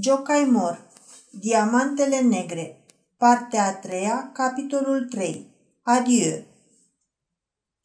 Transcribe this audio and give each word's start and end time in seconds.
Jocai 0.00 0.44
Mor 0.44 0.90
Diamantele 1.30 2.20
negre 2.20 2.84
Partea 3.16 3.66
a 3.66 3.72
treia, 3.72 4.30
capitolul 4.32 5.06
3 5.10 5.46
Adieu 5.82 6.42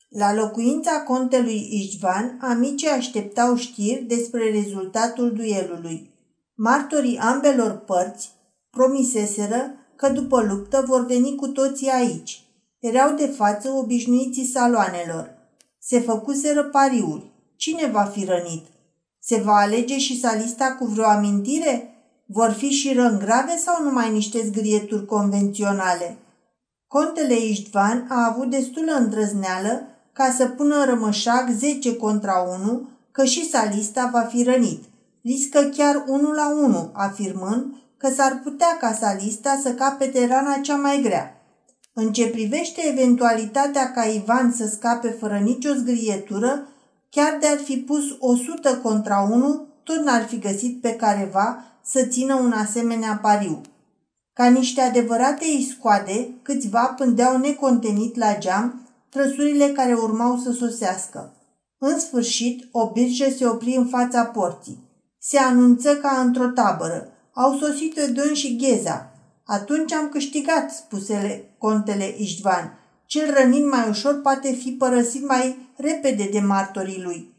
La 0.09 0.33
locuința 0.33 1.01
contelui 1.01 1.67
Ișvan, 1.71 2.37
amicii 2.41 2.87
așteptau 2.87 3.55
știri 3.55 4.03
despre 4.03 4.51
rezultatul 4.51 5.33
duelului. 5.33 6.09
Martorii 6.55 7.17
ambelor 7.17 7.72
părți 7.78 8.31
promiseseră 8.69 9.73
că 9.96 10.10
după 10.10 10.41
luptă 10.41 10.83
vor 10.87 11.05
veni 11.05 11.35
cu 11.35 11.47
toții 11.47 11.89
aici. 11.89 12.44
Erau 12.79 13.15
de 13.15 13.26
față 13.26 13.69
obișnuiții 13.69 14.46
saloanelor. 14.46 15.37
Se 15.79 15.99
făcuseră 15.99 16.63
pariuri. 16.63 17.31
Cine 17.55 17.88
va 17.88 18.03
fi 18.03 18.26
rănit? 18.26 18.66
Se 19.20 19.38
va 19.38 19.55
alege 19.55 19.98
și 19.98 20.20
salista 20.20 20.76
cu 20.80 20.85
vreo 20.85 21.05
amintire? 21.05 21.94
Vor 22.31 22.52
fi 22.52 22.70
și 22.70 22.93
răni 22.93 23.20
grave 23.20 23.57
sau 23.57 23.83
numai 23.83 24.11
niște 24.11 24.41
zgrieturi 24.45 25.05
convenționale? 25.05 26.17
Contele 26.87 27.45
Iștvan 27.45 28.05
a 28.09 28.25
avut 28.25 28.49
destulă 28.49 28.91
îndrăzneală 28.91 29.87
ca 30.13 30.34
să 30.37 30.47
pună 30.47 30.75
în 30.75 30.85
rămășac 30.85 31.49
10 31.57 31.95
contra 31.95 32.45
1 32.63 32.87
că 33.11 33.23
și 33.23 33.49
salista 33.49 34.09
va 34.13 34.21
fi 34.21 34.43
rănit. 34.43 34.84
Riscă 35.23 35.59
chiar 35.77 36.03
1 36.07 36.31
la 36.31 36.49
1, 36.49 36.89
afirmând 36.93 37.65
că 37.97 38.09
s-ar 38.09 38.39
putea 38.43 38.77
ca 38.79 38.93
salista 38.93 39.59
să 39.63 39.73
capete 39.73 40.27
rana 40.27 40.53
cea 40.61 40.75
mai 40.75 41.01
grea. 41.01 41.41
În 41.93 42.13
ce 42.13 42.27
privește 42.27 42.81
eventualitatea 42.91 43.91
ca 43.91 44.03
Ivan 44.03 44.53
să 44.57 44.67
scape 44.67 45.15
fără 45.20 45.37
nicio 45.37 45.73
zgrietură, 45.73 46.67
chiar 47.09 47.37
de-ar 47.39 47.57
fi 47.57 47.77
pus 47.77 48.03
100 48.20 48.77
contra 48.84 49.20
1, 49.31 49.67
tot 49.84 50.03
n-ar 50.03 50.25
fi 50.25 50.39
găsit 50.39 50.81
pe 50.81 50.95
careva 50.95 51.63
să 51.91 52.05
țină 52.05 52.35
un 52.35 52.52
asemenea 52.52 53.20
pariu. 53.21 53.61
Ca 54.34 54.49
niște 54.49 54.81
adevărate 54.81 55.45
iscoade, 55.57 56.29
câțiva 56.41 56.85
pândeau 56.85 57.37
necontenit 57.37 58.15
la 58.15 58.37
geam 58.37 58.87
trăsurile 59.09 59.68
care 59.68 59.93
urmau 59.93 60.37
să 60.37 60.51
sosească. 60.51 61.34
În 61.77 61.99
sfârșit, 61.99 62.67
o 62.71 62.91
birjă 62.91 63.29
se 63.37 63.48
opri 63.48 63.76
în 63.76 63.87
fața 63.87 64.26
porții. 64.26 64.84
Se 65.20 65.38
anunță 65.38 65.95
ca 65.95 66.22
într-o 66.22 66.48
tabără. 66.48 67.12
Au 67.34 67.58
sosit 67.58 67.98
Edon 67.98 68.34
și 68.34 68.56
Gheza. 68.56 69.12
Atunci 69.45 69.92
am 69.94 70.10
câștigat, 70.10 70.72
spusele 70.72 71.56
contele 71.58 72.16
Iștvan. 72.17 72.80
Cel 73.06 73.34
rănit 73.34 73.72
mai 73.72 73.90
ușor 73.90 74.22
poate 74.22 74.52
fi 74.52 74.72
părăsit 74.72 75.28
mai 75.28 75.58
repede 75.76 76.30
de 76.32 76.40
martorii 76.40 77.02
lui. 77.02 77.34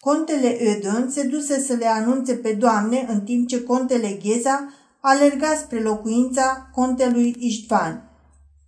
Contele 0.00 0.56
Ödön 0.60 1.10
se 1.10 1.22
duse 1.22 1.60
să 1.60 1.72
le 1.72 1.86
anunțe 1.86 2.34
pe 2.34 2.52
doamne 2.52 3.06
în 3.08 3.20
timp 3.20 3.48
ce 3.48 3.62
contele 3.62 4.18
Gheza 4.22 4.72
alerga 5.00 5.54
spre 5.54 5.80
locuința 5.80 6.70
contelui 6.74 7.36
Iștvan. 7.38 8.10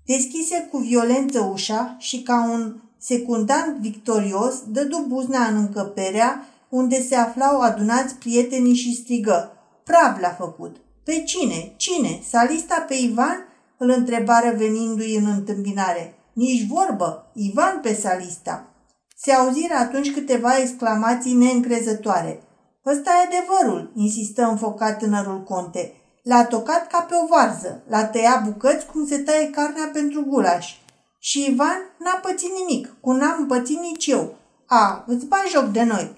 Deschise 0.06 0.68
cu 0.70 0.78
violență 0.78 1.40
ușa 1.52 1.96
și 1.98 2.22
ca 2.22 2.50
un 2.52 2.80
secundant 2.98 3.78
victorios 3.80 4.54
dădu 4.68 5.04
buzna 5.08 5.46
în 5.46 5.56
încăperea 5.56 6.46
unde 6.68 7.02
se 7.02 7.14
aflau 7.14 7.60
adunați 7.60 8.14
prietenii 8.14 8.74
și 8.74 8.94
strigă. 8.94 9.52
Prav 9.84 10.20
l-a 10.20 10.36
făcut. 10.38 10.76
Pe 11.04 11.22
cine? 11.26 11.72
Cine? 11.76 12.20
Salista 12.28 12.84
pe 12.88 12.94
Ivan? 12.94 13.46
Îl 13.76 13.90
întrebară 13.90 14.54
venindu-i 14.56 15.16
în 15.16 15.26
întâmpinare. 15.26 16.14
Nici 16.32 16.66
vorbă. 16.66 17.30
Ivan 17.32 17.80
pe 17.82 17.94
Salista. 17.94 18.72
Se 19.22 19.32
auziră 19.32 19.74
atunci 19.74 20.12
câteva 20.12 20.58
exclamații 20.58 21.34
neîncrezătoare. 21.34 22.42
Ăsta 22.86 23.10
e 23.10 23.26
adevărul, 23.26 23.92
insistă 23.94 24.42
înfocat 24.42 24.98
tânărul 24.98 25.42
conte. 25.42 25.92
L-a 26.22 26.44
tocat 26.44 26.86
ca 26.86 27.00
pe 27.00 27.14
o 27.22 27.26
varză, 27.26 27.82
l-a 27.88 28.04
tăiat 28.04 28.44
bucăți 28.44 28.86
cum 28.86 29.06
se 29.06 29.18
taie 29.18 29.50
carnea 29.50 29.90
pentru 29.92 30.24
gulaș. 30.24 30.74
Și 31.18 31.46
Ivan 31.50 31.80
n-a 31.98 32.20
pățit 32.22 32.50
nimic, 32.58 32.96
cu 33.00 33.12
n-am 33.12 33.46
pățit 33.46 33.78
nici 33.78 34.06
eu. 34.06 34.36
A, 34.66 35.04
îți 35.06 35.26
bagi 35.26 35.50
joc 35.50 35.64
de 35.64 35.82
noi. 35.82 36.16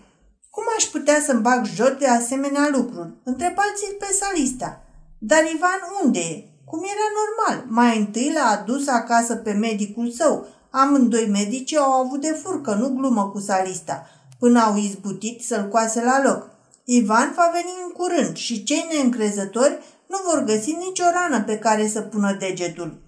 Cum 0.51 0.65
aș 0.77 0.85
putea 0.85 1.21
să-mi 1.21 1.41
bag 1.41 1.65
joc 1.65 1.99
de 1.99 2.09
asemenea 2.09 2.69
lucruri? 2.73 3.15
Întrebați-l 3.25 3.97
pe 3.99 4.07
salista. 4.21 4.81
Dar 5.19 5.43
Ivan 5.55 5.81
unde 6.05 6.19
e? 6.19 6.45
Cum 6.65 6.83
era 6.83 7.09
normal. 7.21 7.67
Mai 7.69 7.99
întâi 7.99 8.33
l-a 8.33 8.61
adus 8.61 8.87
acasă 8.87 9.35
pe 9.37 9.53
medicul 9.53 10.11
său, 10.11 10.47
Amândoi 10.71 11.27
medici 11.27 11.75
au 11.75 11.93
avut 11.93 12.21
de 12.21 12.39
furcă, 12.43 12.75
nu 12.75 12.89
glumă 12.89 13.29
cu 13.29 13.39
salista, 13.39 14.07
până 14.39 14.61
au 14.61 14.77
izbutit 14.77 15.45
să-l 15.45 15.69
coase 15.69 16.03
la 16.03 16.23
loc. 16.23 16.51
Ivan 16.85 17.33
va 17.37 17.51
veni 17.53 17.75
în 17.87 17.93
curând 17.93 18.37
și 18.37 18.63
cei 18.63 18.87
neîncrezători 18.93 19.79
nu 20.07 20.17
vor 20.25 20.45
găsi 20.45 20.73
nicio 20.73 21.05
rană 21.13 21.43
pe 21.43 21.59
care 21.59 21.89
să 21.89 22.01
pună 22.01 22.37
degetul. 22.39 22.99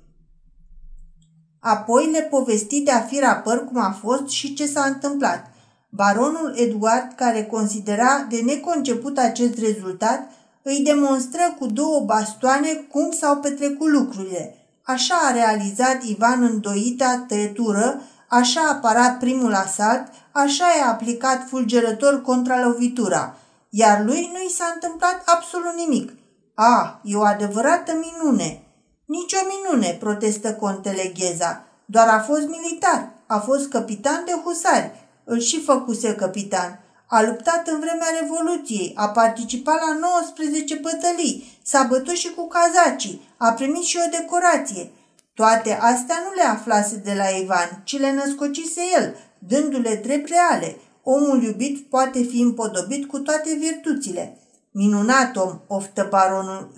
Apoi 1.61 2.11
le 2.11 2.21
povesti 2.21 2.81
de 2.81 2.91
a 2.91 3.01
fi 3.01 3.19
rapăr 3.19 3.65
cum 3.65 3.83
a 3.83 3.91
fost 4.01 4.29
și 4.29 4.55
ce 4.55 4.67
s-a 4.67 4.85
întâmplat. 4.85 5.51
Baronul 5.89 6.55
Eduard, 6.57 7.13
care 7.17 7.45
considera 7.45 8.27
de 8.31 8.41
neconceput 8.41 9.19
acest 9.19 9.59
rezultat, 9.59 10.31
îi 10.63 10.81
demonstră 10.85 11.57
cu 11.59 11.67
două 11.67 12.01
bastoane 12.01 12.73
cum 12.75 13.11
s-au 13.11 13.37
petrecut 13.37 13.89
lucrurile– 13.89 14.55
Așa 14.85 15.15
a 15.25 15.33
realizat 15.33 16.03
Ivan 16.03 16.43
îndoita 16.43 17.25
tăietură, 17.29 18.01
așa 18.29 18.61
a 18.69 18.75
parat 18.75 19.19
primul 19.19 19.55
asalt, 19.55 20.03
așa 20.33 20.65
i-a 20.79 20.91
aplicat 20.91 21.49
fulgerător 21.49 22.23
lovitura, 22.65 23.37
iar 23.69 24.05
lui 24.05 24.31
nu 24.33 24.39
i 24.47 24.51
s-a 24.51 24.71
întâmplat 24.75 25.23
absolut 25.25 25.75
nimic. 25.75 26.13
A, 26.55 27.01
e 27.05 27.17
o 27.17 27.23
adevărată 27.23 27.93
minune. 27.93 28.63
Nici 29.05 29.33
o 29.33 29.47
minune, 29.53 29.97
protestă 30.01 30.55
contele 30.55 31.13
Gheza. 31.19 31.65
Doar 31.85 32.09
a 32.09 32.21
fost 32.21 32.47
militar, 32.49 33.11
a 33.27 33.39
fost 33.39 33.69
capitan 33.69 34.23
de 34.25 34.33
husari. 34.45 34.91
Îl 35.25 35.41
și 35.41 35.61
făcuse 35.61 36.15
capitan. 36.15 36.82
A 37.17 37.23
luptat 37.23 37.69
în 37.69 37.79
vremea 37.79 38.07
Revoluției, 38.21 38.93
a 38.95 39.09
participat 39.09 39.75
la 39.75 39.99
19 39.99 40.75
bătălii, 40.75 41.59
s-a 41.63 41.87
bătut 41.89 42.15
și 42.15 42.31
cu 42.31 42.49
cazacii, 42.49 43.21
a 43.37 43.53
primit 43.53 43.83
și 43.83 43.99
o 44.07 44.11
decorație. 44.11 44.91
Toate 45.35 45.73
astea 45.81 46.17
nu 46.25 46.35
le 46.35 46.43
aflase 46.43 46.97
de 46.97 47.15
la 47.17 47.25
Ivan, 47.25 47.83
ci 47.85 47.99
le 47.99 48.13
născocise 48.13 48.81
el, 48.97 49.17
dându-le 49.39 50.01
drept 50.03 50.29
reale. 50.29 50.77
Omul 51.03 51.43
iubit 51.43 51.89
poate 51.89 52.23
fi 52.23 52.41
împodobit 52.41 53.09
cu 53.09 53.19
toate 53.19 53.55
virtuțile. 53.55 54.39
Minunat 54.71 55.37
om, 55.37 55.61
oftă 55.67 56.07
baronul 56.11 56.73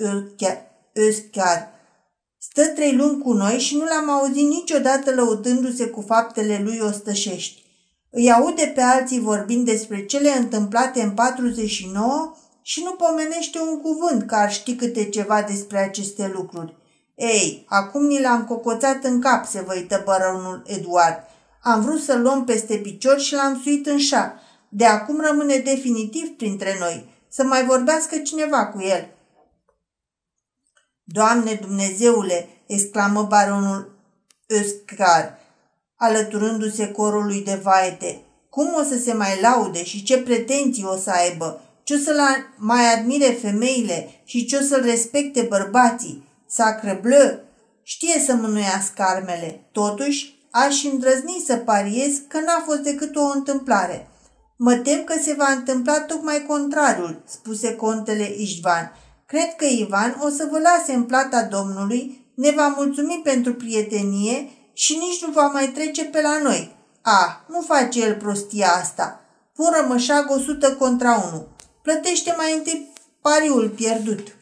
Öscar. 0.93 1.69
Stă 2.39 2.67
trei 2.67 2.97
luni 2.97 3.23
cu 3.23 3.33
noi 3.33 3.59
și 3.59 3.77
nu 3.77 3.85
l-am 3.85 4.11
auzit 4.11 4.49
niciodată 4.49 5.15
lăudându-se 5.15 5.87
cu 5.87 6.01
faptele 6.01 6.61
lui 6.65 6.79
ostășești. 6.83 7.64
Îi 8.17 8.33
aude 8.33 8.73
pe 8.75 8.81
alții 8.81 9.21
vorbind 9.21 9.65
despre 9.65 10.05
cele 10.05 10.31
întâmplate 10.31 11.03
în 11.03 11.11
49 11.11 12.37
și 12.63 12.83
nu 12.83 12.91
pomenește 12.91 13.59
un 13.61 13.81
cuvânt 13.81 14.27
că 14.27 14.35
ar 14.35 14.53
ști 14.53 14.77
câte 14.77 15.09
ceva 15.09 15.43
despre 15.43 15.79
aceste 15.79 16.31
lucruri. 16.35 16.77
Ei, 17.15 17.67
acum 17.69 18.07
ni 18.07 18.21
l-am 18.21 18.45
cocoțat 18.45 19.05
în 19.05 19.21
cap, 19.21 19.45
se 19.47 19.61
văită 19.61 20.03
baronul 20.05 20.63
Eduard. 20.67 21.17
Am 21.63 21.81
vrut 21.81 22.03
să-l 22.03 22.21
luăm 22.21 22.45
peste 22.45 22.77
picior 22.77 23.19
și 23.19 23.35
l-am 23.35 23.61
suit 23.63 23.87
în 23.87 23.99
șa. 23.99 24.41
De 24.69 24.85
acum 24.85 25.21
rămâne 25.21 25.57
definitiv 25.57 26.37
printre 26.37 26.77
noi. 26.79 27.09
Să 27.29 27.45
mai 27.45 27.65
vorbească 27.65 28.19
cineva 28.19 28.67
cu 28.67 28.81
el. 28.81 29.09
Doamne 31.05 31.59
Dumnezeule, 31.63 32.49
exclamă 32.67 33.23
baronul 33.23 33.99
Oscar, 34.61 35.39
alăturându-se 35.97 36.89
corului 36.89 37.43
de 37.43 37.61
vaete. 37.63 38.21
Cum 38.51 38.75
o 38.81 38.83
să 38.83 38.99
se 38.99 39.13
mai 39.13 39.41
laude 39.41 39.85
și 39.85 40.03
ce 40.03 40.19
pretenții 40.19 40.85
o 40.85 40.97
să 40.97 41.11
aibă? 41.11 41.61
Ce 41.83 41.95
o 41.95 41.99
să 41.99 42.13
mai 42.57 42.95
admire 42.95 43.39
femeile 43.43 44.21
și 44.25 44.45
ce 44.45 44.57
o 44.57 44.61
să-l 44.61 44.83
respecte 44.83 45.43
bărbații? 45.43 46.29
Sacre 46.47 46.99
bleu! 47.03 47.41
Știe 47.83 48.23
să 48.27 48.35
mânuiască 48.35 49.03
armele. 49.03 49.61
Totuși, 49.73 50.47
aș 50.51 50.85
îndrăzni 50.85 51.43
să 51.47 51.57
pariez 51.57 52.21
că 52.29 52.41
n-a 52.41 52.63
fost 52.67 52.79
decât 52.79 53.17
o 53.17 53.31
întâmplare. 53.35 54.09
Mă 54.57 54.75
tem 54.75 55.05
că 55.05 55.15
se 55.23 55.35
va 55.39 55.51
întâmpla 55.51 56.01
tocmai 56.01 56.45
contrariul, 56.49 57.23
spuse 57.27 57.75
contele 57.75 58.35
Ișvan. 58.37 58.93
Cred 59.27 59.55
că 59.57 59.65
Ivan 59.65 60.21
o 60.21 60.29
să 60.29 60.49
vă 60.51 60.59
lase 60.59 60.93
în 60.93 61.03
plata 61.03 61.43
Domnului, 61.43 62.31
ne 62.35 62.51
va 62.51 62.75
mulțumi 62.77 63.21
pentru 63.25 63.55
prietenie 63.55 64.49
și 64.75 64.97
nici 64.97 65.25
nu 65.25 65.33
va 65.33 65.47
mai 65.47 65.69
trece 65.69 66.05
pe 66.05 66.21
la 66.21 66.39
noi. 66.43 66.77
A, 67.03 67.45
nu 67.49 67.61
face 67.61 68.01
el 68.01 68.15
prostia 68.15 68.73
asta. 68.73 69.21
Pun 69.55 69.71
rămășag 69.81 70.31
100 70.31 70.73
contra 70.73 71.31
1. 71.33 71.47
Plătește 71.83 72.35
mai 72.37 72.55
întâi 72.57 72.93
pariul 73.21 73.69
pierdut. 73.69 74.37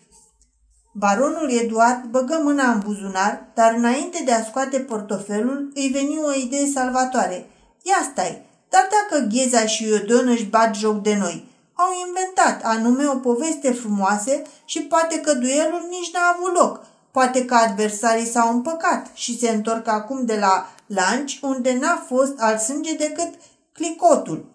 Baronul 0.93 1.51
Eduard 1.51 2.05
băgă 2.05 2.41
mâna 2.43 2.71
în 2.71 2.81
buzunar, 2.85 3.45
dar 3.55 3.75
înainte 3.75 4.23
de 4.25 4.33
a 4.33 4.45
scoate 4.45 4.81
portofelul, 4.81 5.71
îi 5.75 5.89
veni 5.89 6.19
o 6.19 6.33
idee 6.33 6.67
salvatoare. 6.67 7.47
Ia 7.83 8.09
stai, 8.13 8.47
dar 8.69 8.89
dacă 8.91 9.25
Gheza 9.27 9.67
și 9.67 9.85
Iodon 9.85 10.29
își 10.29 10.45
bat 10.45 10.75
joc 10.75 11.03
de 11.03 11.17
noi, 11.17 11.51
Au 11.75 11.91
inventat 12.07 12.65
anume 12.65 13.07
o 13.07 13.17
poveste 13.17 13.73
frumoasă 13.73 14.43
și 14.65 14.81
poate 14.81 15.21
că 15.21 15.33
duelul 15.35 15.87
nici 15.91 16.13
n-a 16.13 16.35
avut 16.37 16.55
loc. 16.55 16.81
Poate 17.13 17.45
că 17.45 17.55
adversarii 17.55 18.27
s-au 18.27 18.53
împăcat 18.53 19.11
și 19.15 19.39
se 19.39 19.51
întorc 19.51 19.89
acum 19.89 20.25
de 20.25 20.37
la 20.37 20.73
lanci 20.87 21.39
unde 21.43 21.79
n-a 21.79 22.05
fost 22.07 22.35
alt 22.39 22.61
sânge 22.61 22.95
decât 22.95 23.35
clicotul. 23.73 24.51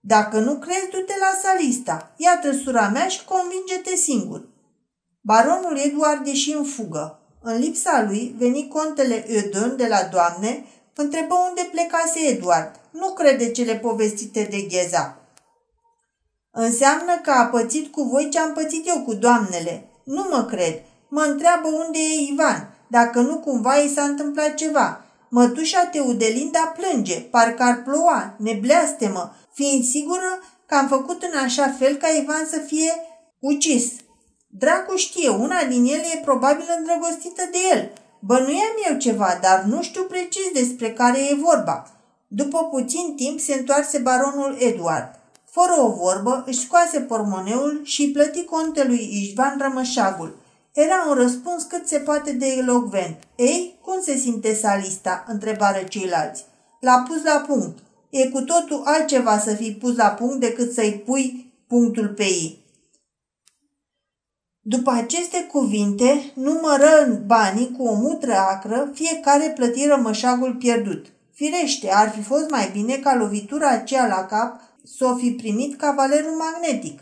Dacă 0.00 0.38
nu 0.38 0.54
crezi, 0.54 0.88
du-te 0.90 1.14
la 1.18 1.48
salista. 1.48 2.12
Ia 2.16 2.38
trăsura 2.38 2.88
mea 2.88 3.08
și 3.08 3.24
convinge-te 3.24 3.96
singur. 3.96 4.48
Baronul 5.20 5.78
Eduard 5.78 6.26
ieși 6.26 6.52
în 6.52 6.64
fugă. 6.64 7.18
În 7.40 7.58
lipsa 7.58 8.04
lui, 8.08 8.34
veni 8.38 8.68
contele 8.68 9.30
Eudon 9.30 9.76
de 9.76 9.86
la 9.86 10.02
doamne, 10.02 10.64
întrebă 10.94 11.34
unde 11.48 11.68
plecase 11.70 12.18
Eduard. 12.26 12.80
Nu 12.90 13.12
crede 13.12 13.50
cele 13.50 13.76
povestite 13.76 14.48
de 14.50 14.60
Gheza. 14.60 15.18
Înseamnă 16.50 17.20
că 17.22 17.30
a 17.30 17.46
pățit 17.46 17.92
cu 17.92 18.02
voi 18.02 18.28
ce 18.30 18.38
am 18.38 18.52
pățit 18.52 18.88
eu 18.88 19.02
cu 19.02 19.14
doamnele. 19.14 19.88
Nu 20.04 20.26
mă 20.30 20.44
cred. 20.44 20.82
Mă 21.16 21.24
întreabă 21.28 21.68
unde 21.68 21.98
e 21.98 22.30
Ivan, 22.32 22.76
dacă 22.86 23.20
nu 23.20 23.38
cumva 23.38 23.74
i 23.74 23.92
s-a 23.94 24.02
întâmplat 24.02 24.54
ceva. 24.54 25.04
Mătușa 25.28 25.84
Teudelinda 25.84 26.74
plânge, 26.76 27.20
parcă 27.20 27.62
ar 27.62 27.82
ploua, 27.82 28.34
ne 28.38 28.58
bleastemă, 28.60 29.34
fiind 29.52 29.84
sigură 29.84 30.38
că 30.66 30.74
am 30.74 30.88
făcut 30.88 31.22
în 31.22 31.38
așa 31.38 31.74
fel 31.78 31.94
ca 31.94 32.08
Ivan 32.08 32.46
să 32.50 32.58
fie 32.58 32.92
ucis. 33.38 33.92
Dracu 34.46 34.96
știe, 34.96 35.28
una 35.28 35.64
din 35.64 35.84
ele 35.84 36.06
e 36.14 36.20
probabil 36.24 36.64
îndrăgostită 36.78 37.42
de 37.50 37.58
el. 37.72 37.90
Bănuiam 38.20 38.74
eu 38.90 38.96
ceva, 38.96 39.38
dar 39.40 39.62
nu 39.62 39.82
știu 39.82 40.02
precis 40.02 40.50
despre 40.52 40.92
care 40.92 41.18
e 41.18 41.34
vorba. 41.34 41.90
După 42.28 42.58
puțin 42.64 43.14
timp 43.16 43.40
se 43.40 43.54
întoarse 43.54 43.98
baronul 43.98 44.56
Eduard. 44.58 45.20
Fără 45.50 45.80
o 45.80 45.88
vorbă, 45.88 46.44
își 46.46 46.60
scoase 46.60 47.00
pormoneul 47.00 47.80
și 47.84 48.02
îi 48.02 48.10
plăti 48.10 48.44
contelui 48.44 49.08
Ișvan 49.12 49.58
Rămășagul. 49.60 50.42
Era 50.74 51.04
un 51.08 51.14
răspuns 51.14 51.62
cât 51.62 51.86
se 51.86 51.98
poate 51.98 52.32
de 52.32 52.46
elocvent. 52.46 53.16
Ei, 53.36 53.78
cum 53.82 54.00
se 54.00 54.16
simte 54.16 54.54
salista?" 54.54 55.24
întrebară 55.26 55.82
ceilalți. 55.82 56.44
L-a 56.80 57.04
pus 57.08 57.22
la 57.22 57.44
punct. 57.46 57.78
E 58.10 58.28
cu 58.28 58.40
totul 58.40 58.82
altceva 58.84 59.38
să 59.38 59.54
fii 59.54 59.74
pus 59.74 59.96
la 59.96 60.08
punct 60.08 60.40
decât 60.40 60.72
să-i 60.72 61.02
pui 61.06 61.52
punctul 61.68 62.08
pe 62.08 62.22
ei. 62.22 62.64
După 64.60 64.90
aceste 64.90 65.44
cuvinte, 65.44 66.32
numără 66.34 67.22
banii 67.26 67.74
cu 67.76 67.82
o 67.82 67.94
mutră 67.94 68.34
acră, 68.34 68.90
fiecare 68.94 69.52
plăti 69.54 69.86
rămășagul 69.86 70.54
pierdut. 70.54 71.06
Firește, 71.32 71.90
ar 71.92 72.10
fi 72.10 72.22
fost 72.22 72.50
mai 72.50 72.70
bine 72.72 72.96
ca 72.96 73.14
lovitura 73.14 73.68
aceea 73.68 74.06
la 74.06 74.24
cap 74.26 74.60
să 74.84 75.04
o 75.04 75.16
fi 75.16 75.30
primit 75.30 75.76
cavalerul 75.76 76.36
magnetic. 76.36 77.00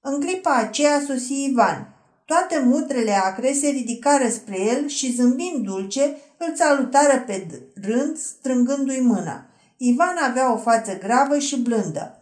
În 0.00 0.20
clipa 0.20 0.54
aceea 0.54 1.00
sosi 1.06 1.44
Ivan. 1.44 1.93
Toate 2.24 2.58
mutrele 2.58 3.12
acre 3.12 3.52
se 3.52 3.68
ridicară 3.68 4.28
spre 4.28 4.60
el 4.60 4.86
și 4.86 5.14
zâmbind 5.14 5.64
dulce, 5.64 6.16
îl 6.36 6.54
salutară 6.56 7.22
pe 7.26 7.46
rând, 7.82 8.16
strângându-i 8.16 9.00
mâna. 9.00 9.46
Ivan 9.76 10.16
avea 10.28 10.52
o 10.52 10.56
față 10.56 10.98
gravă 10.98 11.38
și 11.38 11.56
blândă. 11.60 12.18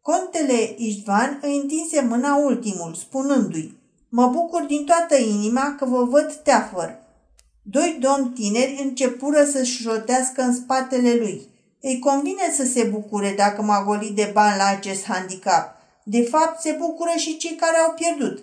Contele 0.00 0.74
Ișvan 0.76 1.38
îi 1.42 1.56
întinse 1.56 2.00
mâna 2.00 2.36
ultimul, 2.36 2.94
spunându-i, 2.94 3.80
Mă 4.08 4.26
bucur 4.26 4.62
din 4.62 4.84
toată 4.84 5.16
inima 5.16 5.74
că 5.78 5.84
vă 5.84 6.04
văd 6.04 6.32
teafăr. 6.34 6.98
Doi 7.62 7.98
domni 8.00 8.32
tineri 8.34 8.80
începură 8.82 9.44
să-și 9.44 9.82
jotească 9.82 10.42
în 10.42 10.54
spatele 10.54 11.14
lui. 11.14 11.48
Îi 11.80 11.98
convine 11.98 12.52
să 12.56 12.64
se 12.64 12.82
bucure 12.82 13.34
dacă 13.36 13.62
m-a 13.62 13.84
golit 13.84 14.14
de 14.14 14.30
bani 14.32 14.56
la 14.56 14.66
acest 14.66 15.04
handicap. 15.04 15.76
De 16.04 16.22
fapt, 16.22 16.60
se 16.60 16.76
bucură 16.78 17.12
și 17.16 17.36
cei 17.36 17.54
care 17.54 17.76
au 17.76 17.92
pierdut. 17.92 18.42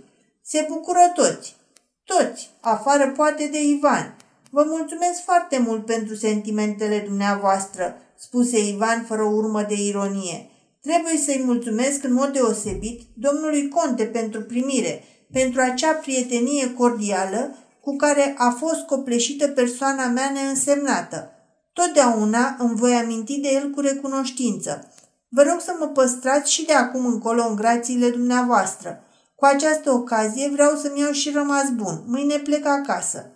Se 0.51 0.65
bucură 0.69 1.11
toți. 1.13 1.55
Toți, 2.03 2.49
afară 2.59 3.11
poate 3.15 3.47
de 3.51 3.61
Ivan. 3.61 4.15
Vă 4.49 4.65
mulțumesc 4.67 5.23
foarte 5.23 5.59
mult 5.59 5.85
pentru 5.85 6.15
sentimentele 6.15 7.03
dumneavoastră, 7.07 7.95
spuse 8.17 8.67
Ivan 8.67 9.03
fără 9.07 9.23
urmă 9.23 9.61
de 9.61 9.73
ironie. 9.73 10.49
Trebuie 10.81 11.17
să-i 11.17 11.41
mulțumesc 11.45 12.03
în 12.03 12.13
mod 12.13 12.33
deosebit 12.33 13.01
domnului 13.15 13.67
Conte 13.67 14.03
pentru 14.03 14.41
primire, 14.41 15.03
pentru 15.31 15.61
acea 15.61 15.93
prietenie 15.93 16.73
cordială 16.73 17.55
cu 17.81 17.95
care 17.95 18.35
a 18.37 18.49
fost 18.49 18.81
copleșită 18.85 19.47
persoana 19.47 20.07
mea 20.07 20.29
neînsemnată. 20.29 21.31
Totdeauna 21.73 22.55
îmi 22.59 22.75
voi 22.75 22.93
aminti 22.93 23.39
de 23.39 23.49
el 23.53 23.69
cu 23.69 23.79
recunoștință. 23.79 24.93
Vă 25.27 25.41
rog 25.41 25.59
să 25.61 25.75
mă 25.79 25.85
păstrați 25.85 26.51
și 26.51 26.65
de 26.65 26.73
acum 26.73 27.05
încolo 27.05 27.47
în 27.49 27.55
grațiile 27.55 28.09
dumneavoastră. 28.09 29.03
Cu 29.39 29.45
această 29.45 29.91
ocazie 29.91 30.49
vreau 30.49 30.75
să-mi 30.75 30.99
iau 30.99 31.11
și 31.11 31.29
rămas 31.29 31.69
bun. 31.75 32.03
Mâine 32.05 32.37
plec 32.37 32.65
acasă. 32.65 33.31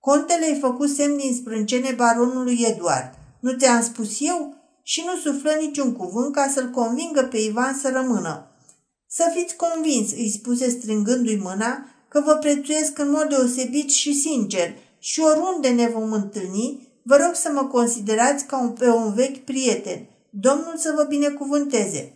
Contele 0.00 0.50
i 0.50 0.60
făcut 0.60 0.88
semn 0.88 1.16
din 1.16 1.34
sprâncene 1.34 1.92
baronului 1.96 2.64
Eduard. 2.68 3.10
Nu 3.40 3.52
ți-am 3.52 3.82
spus 3.82 4.16
eu? 4.20 4.54
Și 4.82 5.02
nu 5.06 5.30
suflă 5.30 5.50
niciun 5.60 5.92
cuvânt 5.92 6.34
ca 6.34 6.50
să-l 6.54 6.70
convingă 6.70 7.22
pe 7.22 7.38
Ivan 7.38 7.78
să 7.82 7.90
rămână. 7.90 8.50
Să 9.08 9.24
fiți 9.34 9.56
convins, 9.56 10.10
îi 10.12 10.30
spuse 10.30 10.68
strângându-i 10.68 11.40
mâna, 11.42 11.86
că 12.08 12.22
vă 12.24 12.34
prețuiesc 12.34 12.98
în 12.98 13.10
mod 13.10 13.28
deosebit 13.28 13.90
și 13.90 14.14
sincer 14.14 14.74
și 14.98 15.20
oriunde 15.20 15.68
ne 15.68 15.88
vom 15.88 16.12
întâlni, 16.12 16.88
vă 17.02 17.16
rog 17.16 17.34
să 17.34 17.50
mă 17.52 17.64
considerați 17.64 18.44
ca 18.44 18.60
un, 18.60 18.70
pe 18.70 18.88
un 18.88 19.14
vechi 19.14 19.44
prieten. 19.44 20.06
Domnul 20.30 20.74
să 20.76 20.92
vă 20.96 21.02
binecuvânteze. 21.02 22.15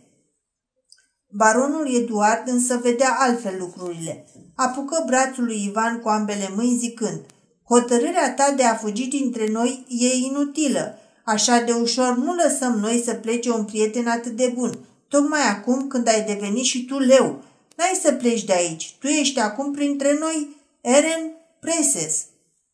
Baronul 1.33 1.95
Eduard 1.95 2.49
însă 2.49 2.81
vedea 2.83 3.17
altfel 3.19 3.57
lucrurile. 3.59 4.25
Apucă 4.55 5.03
brațul 5.07 5.45
lui 5.45 5.65
Ivan 5.65 6.01
cu 6.01 6.09
ambele 6.09 6.51
mâini 6.57 6.79
zicând 6.79 7.21
Hotărârea 7.69 8.35
ta 8.35 8.53
de 8.57 8.63
a 8.63 8.75
fugi 8.75 9.07
dintre 9.07 9.49
noi 9.51 9.87
e 9.89 10.17
inutilă. 10.17 10.99
Așa 11.25 11.61
de 11.61 11.73
ușor 11.73 12.17
nu 12.17 12.35
lăsăm 12.35 12.79
noi 12.81 13.03
să 13.05 13.15
plece 13.15 13.51
un 13.51 13.65
prieten 13.65 14.07
atât 14.07 14.37
de 14.37 14.53
bun. 14.55 14.79
Tocmai 15.09 15.49
acum 15.49 15.87
când 15.87 16.09
ai 16.09 16.23
devenit 16.23 16.65
și 16.65 16.85
tu 16.85 16.99
leu. 16.99 17.43
N-ai 17.77 17.99
să 18.03 18.13
pleci 18.13 18.45
de 18.45 18.53
aici. 18.53 18.97
Tu 19.01 19.07
ești 19.07 19.41
acum 19.41 19.73
printre 19.73 20.17
noi 20.21 20.57
Eren 20.81 21.33
Preses. 21.61 22.25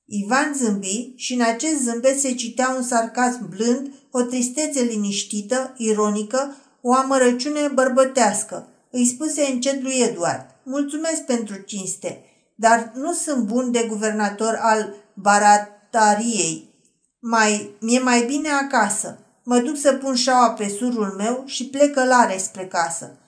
Ivan 0.07 0.55
zâmbi 0.55 1.13
și 1.17 1.35
în 1.35 1.41
acest 1.41 1.81
zâmbet 1.83 2.19
se 2.21 2.35
citea 2.35 2.75
un 2.77 2.83
sarcasm 2.83 3.49
blând, 3.49 3.93
o 4.11 4.23
tristețe 4.23 4.83
liniștită, 4.83 5.75
ironică, 5.77 6.57
o 6.89 6.95
amărăciune 6.95 7.69
bărbătească. 7.75 8.69
Îi 8.91 9.07
spuse 9.07 9.43
încet 9.53 9.83
lui 9.83 10.01
Eduard, 10.01 10.47
mulțumesc 10.63 11.23
pentru 11.23 11.55
cinste, 11.57 12.25
dar 12.55 12.93
nu 12.95 13.13
sunt 13.13 13.45
bun 13.45 13.73
de 13.73 13.87
guvernator 13.89 14.59
al 14.61 14.95
baratariei. 15.15 16.75
Mai, 17.19 17.71
mi-e 17.81 17.99
mai 17.99 18.25
bine 18.25 18.49
acasă. 18.49 19.19
Mă 19.45 19.59
duc 19.59 19.77
să 19.77 19.93
pun 19.93 20.15
șaua 20.15 20.51
pe 20.51 20.69
surul 20.69 21.15
meu 21.17 21.43
și 21.47 21.67
plec 21.67 21.95
călare 21.95 22.37
spre 22.37 22.67
casă. 22.67 23.19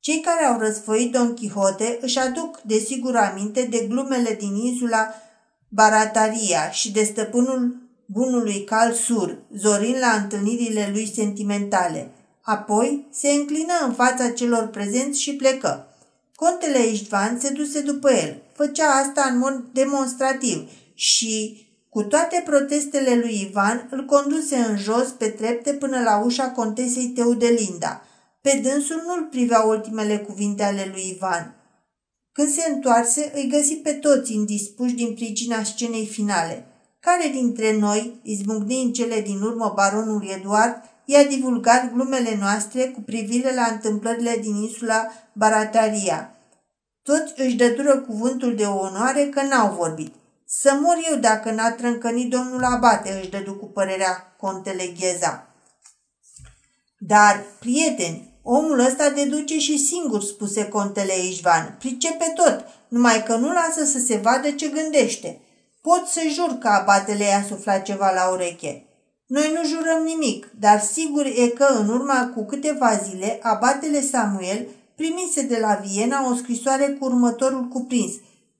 Cei 0.00 0.20
care 0.20 0.44
au 0.44 0.58
răsfoit 0.58 1.12
Don 1.12 1.34
Quixote 1.34 1.98
își 2.00 2.18
aduc 2.18 2.60
desigur 2.62 3.16
aminte 3.16 3.66
de 3.70 3.86
glumele 3.88 4.36
din 4.38 4.54
insula 4.54 5.14
Barataria 5.68 6.70
și 6.70 6.92
de 6.92 7.02
stăpânul 7.02 7.76
bunului 8.06 8.64
cal 8.64 8.92
sur, 8.92 9.38
zorind 9.56 9.98
la 10.00 10.20
întâlnirile 10.22 10.90
lui 10.92 11.12
sentimentale. 11.14 12.12
Apoi 12.48 13.06
se 13.10 13.28
înclină 13.28 13.72
în 13.86 13.92
fața 13.92 14.30
celor 14.30 14.66
prezenți 14.66 15.20
și 15.20 15.34
plecă. 15.34 15.88
Contele 16.34 16.86
Iștvan 16.86 17.38
se 17.40 17.50
duse 17.50 17.80
după 17.80 18.12
el. 18.12 18.42
Făcea 18.52 18.90
asta 18.90 19.28
în 19.32 19.38
mod 19.38 19.64
demonstrativ 19.72 20.68
și, 20.94 21.66
cu 21.88 22.02
toate 22.02 22.42
protestele 22.46 23.14
lui 23.14 23.48
Ivan, 23.48 23.88
îl 23.90 24.04
conduse 24.04 24.56
în 24.56 24.76
jos 24.76 25.08
pe 25.08 25.28
trepte 25.28 25.72
până 25.72 26.00
la 26.02 26.18
ușa 26.24 26.50
contesei 26.50 27.06
Teudelinda. 27.06 28.02
Pe 28.40 28.60
dânsul 28.62 29.02
nu-l 29.06 29.28
privea 29.30 29.60
ultimele 29.60 30.18
cuvinte 30.18 30.62
ale 30.62 30.88
lui 30.92 31.10
Ivan. 31.14 31.54
Când 32.32 32.48
se 32.48 32.70
întoarse, 32.70 33.32
îi 33.34 33.48
găsi 33.48 33.74
pe 33.74 33.92
toți 33.92 34.32
indispuși 34.32 34.94
din 34.94 35.14
pricina 35.14 35.62
scenei 35.62 36.06
finale. 36.06 36.66
Care 37.00 37.28
dintre 37.32 37.78
noi, 37.78 38.20
izbucni 38.22 38.82
în 38.82 38.92
cele 38.92 39.20
din 39.20 39.40
urmă 39.40 39.72
baronul 39.74 40.28
Eduard, 40.36 40.87
i-a 41.10 41.24
divulgat 41.24 41.92
glumele 41.92 42.36
noastre 42.40 42.84
cu 42.84 43.00
privire 43.00 43.54
la 43.54 43.62
întâmplările 43.62 44.38
din 44.40 44.54
insula 44.54 45.12
Barataria. 45.32 46.34
Toți 47.02 47.32
își 47.36 47.56
dădură 47.56 47.98
cuvântul 47.98 48.54
de 48.54 48.64
onoare 48.64 49.24
că 49.24 49.42
n-au 49.42 49.74
vorbit. 49.74 50.14
Să 50.46 50.78
mor 50.80 50.96
eu 51.10 51.16
dacă 51.16 51.50
n-a 51.50 51.70
trâncănit 51.70 52.30
domnul 52.30 52.64
Abate, 52.64 53.18
își 53.20 53.30
dădu 53.30 53.54
cu 53.54 53.66
părerea 53.66 54.34
contele 54.36 54.86
Gheza. 54.98 55.46
Dar, 56.98 57.44
prieteni, 57.58 58.40
omul 58.42 58.78
ăsta 58.78 59.10
deduce 59.10 59.58
și 59.58 59.78
singur, 59.78 60.22
spuse 60.22 60.68
contele 60.68 61.18
Ișvan. 61.18 61.76
Pricepe 61.78 62.32
tot, 62.34 62.64
numai 62.88 63.22
că 63.22 63.36
nu 63.36 63.52
lasă 63.52 63.84
să 63.84 63.98
se 63.98 64.16
vadă 64.16 64.50
ce 64.50 64.68
gândește. 64.68 65.40
Pot 65.82 66.06
să 66.06 66.20
jur 66.32 66.58
că 66.58 66.68
abatele 66.68 67.24
i-a 67.24 67.44
suflat 67.48 67.82
ceva 67.82 68.10
la 68.10 68.28
ureche. 68.28 68.87
Noi 69.28 69.52
nu 69.52 69.68
jurăm 69.68 70.02
nimic, 70.02 70.48
dar 70.58 70.80
sigur 70.80 71.24
e 71.24 71.48
că 71.48 71.64
în 71.78 71.88
urma 71.88 72.32
cu 72.34 72.44
câteva 72.44 72.96
zile, 72.96 73.38
abatele 73.42 74.00
Samuel 74.00 74.66
primise 74.94 75.42
de 75.42 75.58
la 75.60 75.74
Viena 75.74 76.28
o 76.30 76.34
scrisoare 76.34 76.96
cu 76.98 77.04
următorul 77.04 77.68
cuprins. 77.68 78.12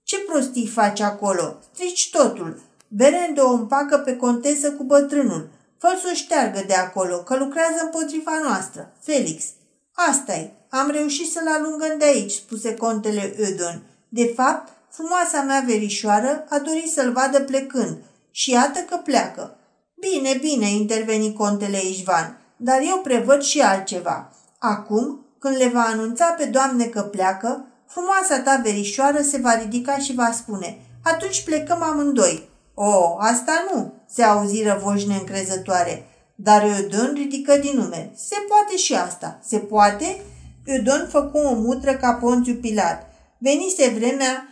Ce 0.03 0.19
prostii 0.19 0.67
faci 0.67 1.01
acolo? 1.01 1.59
Strici 1.73 2.11
totul. 2.11 2.61
Berendo 2.89 3.47
o 3.47 3.53
împacă 3.53 3.99
pe 3.99 4.17
contesă 4.17 4.73
cu 4.73 4.83
bătrânul. 4.83 5.49
fă 5.79 5.99
să 6.03 6.09
o 6.13 6.15
șteargă 6.15 6.65
de 6.67 6.75
acolo, 6.75 7.17
că 7.17 7.37
lucrează 7.37 7.81
împotriva 7.83 8.41
noastră. 8.43 8.93
Felix. 9.01 9.45
asta 9.93 10.35
e. 10.35 10.51
Am 10.69 10.91
reușit 10.91 11.31
să-l 11.31 11.49
alungăm 11.49 11.99
de 11.99 12.05
aici, 12.05 12.33
spuse 12.33 12.75
contele 12.75 13.35
Ödon. 13.37 13.79
De 14.09 14.33
fapt, 14.37 14.73
frumoasa 14.91 15.43
mea 15.43 15.65
verișoară 15.67 16.47
a 16.49 16.59
dorit 16.59 16.91
să-l 16.91 17.13
vadă 17.13 17.41
plecând 17.41 17.97
și 18.31 18.51
iată 18.51 18.79
că 18.79 18.97
pleacă. 18.97 19.58
Bine, 20.01 20.39
bine, 20.41 20.71
interveni 20.71 21.33
contele 21.33 21.81
Ișvan, 21.81 22.39
dar 22.57 22.81
eu 22.89 22.99
prevăd 22.99 23.43
și 23.43 23.61
altceva. 23.61 24.33
Acum, 24.59 25.27
când 25.39 25.57
le 25.57 25.69
va 25.69 25.81
anunța 25.81 26.27
pe 26.27 26.45
doamne 26.45 26.85
că 26.85 27.01
pleacă, 27.01 27.65
frumoasa 27.87 28.41
ta 28.41 28.61
verișoară 28.65 29.23
se 29.23 29.39
va 29.39 29.55
ridica 29.55 29.99
și 29.99 30.15
va 30.15 30.31
spune, 30.33 30.79
atunci 31.03 31.45
plecăm 31.45 31.83
amândoi. 31.83 32.49
O, 32.75 33.17
asta 33.19 33.53
nu, 33.73 33.93
se 34.09 34.23
auziră 34.23 34.81
voci 34.83 35.07
neîncrezătoare. 35.07 36.07
Dar 36.35 36.63
Iodon 36.63 37.13
ridică 37.15 37.57
din 37.57 37.77
nume. 37.77 38.13
Se 38.15 38.37
poate 38.49 38.77
și 38.77 38.95
asta. 38.95 39.39
Se 39.45 39.59
poate? 39.59 40.21
Iodon 40.65 41.09
făcu 41.11 41.39
o 41.39 41.55
mutră 41.55 41.95
ca 41.95 42.13
Ponțiu 42.13 42.55
Pilat. 42.55 43.07
Venise 43.39 43.89
vremea 43.89 44.49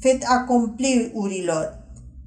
fet 0.00 0.22
acompliurilor. 0.26 1.79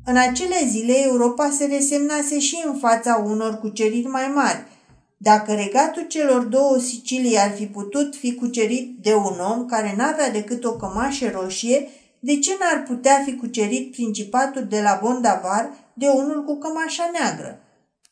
În 0.06 0.18
acele 0.18 0.56
zile 0.68 0.94
Europa 1.04 1.50
se 1.50 1.66
resemnase 1.66 2.40
și 2.40 2.64
în 2.66 2.76
fața 2.76 3.24
unor 3.26 3.60
cuceriri 3.60 4.08
mai 4.08 4.32
mari. 4.34 4.64
Dacă 5.18 5.54
regatul 5.54 6.06
celor 6.08 6.42
două 6.42 6.78
Sicilii 6.78 7.40
ar 7.40 7.52
fi 7.52 7.66
putut 7.66 8.16
fi 8.16 8.36
cucerit 8.36 8.98
de 9.02 9.14
un 9.14 9.40
om 9.52 9.66
care 9.66 9.94
n-avea 9.98 10.32
decât 10.32 10.64
o 10.64 10.76
cămașă 10.76 11.30
roșie, 11.30 11.90
de 12.20 12.40
ce 12.40 12.52
n-ar 12.60 12.84
putea 12.84 13.22
fi 13.26 13.36
cucerit 13.36 13.92
principatul 13.92 14.66
de 14.70 14.82
la 14.82 15.00
Bondavar 15.04 15.70
de 15.94 16.08
unul 16.08 16.44
cu 16.44 16.58
cămașa 16.58 17.12
neagră? 17.14 17.60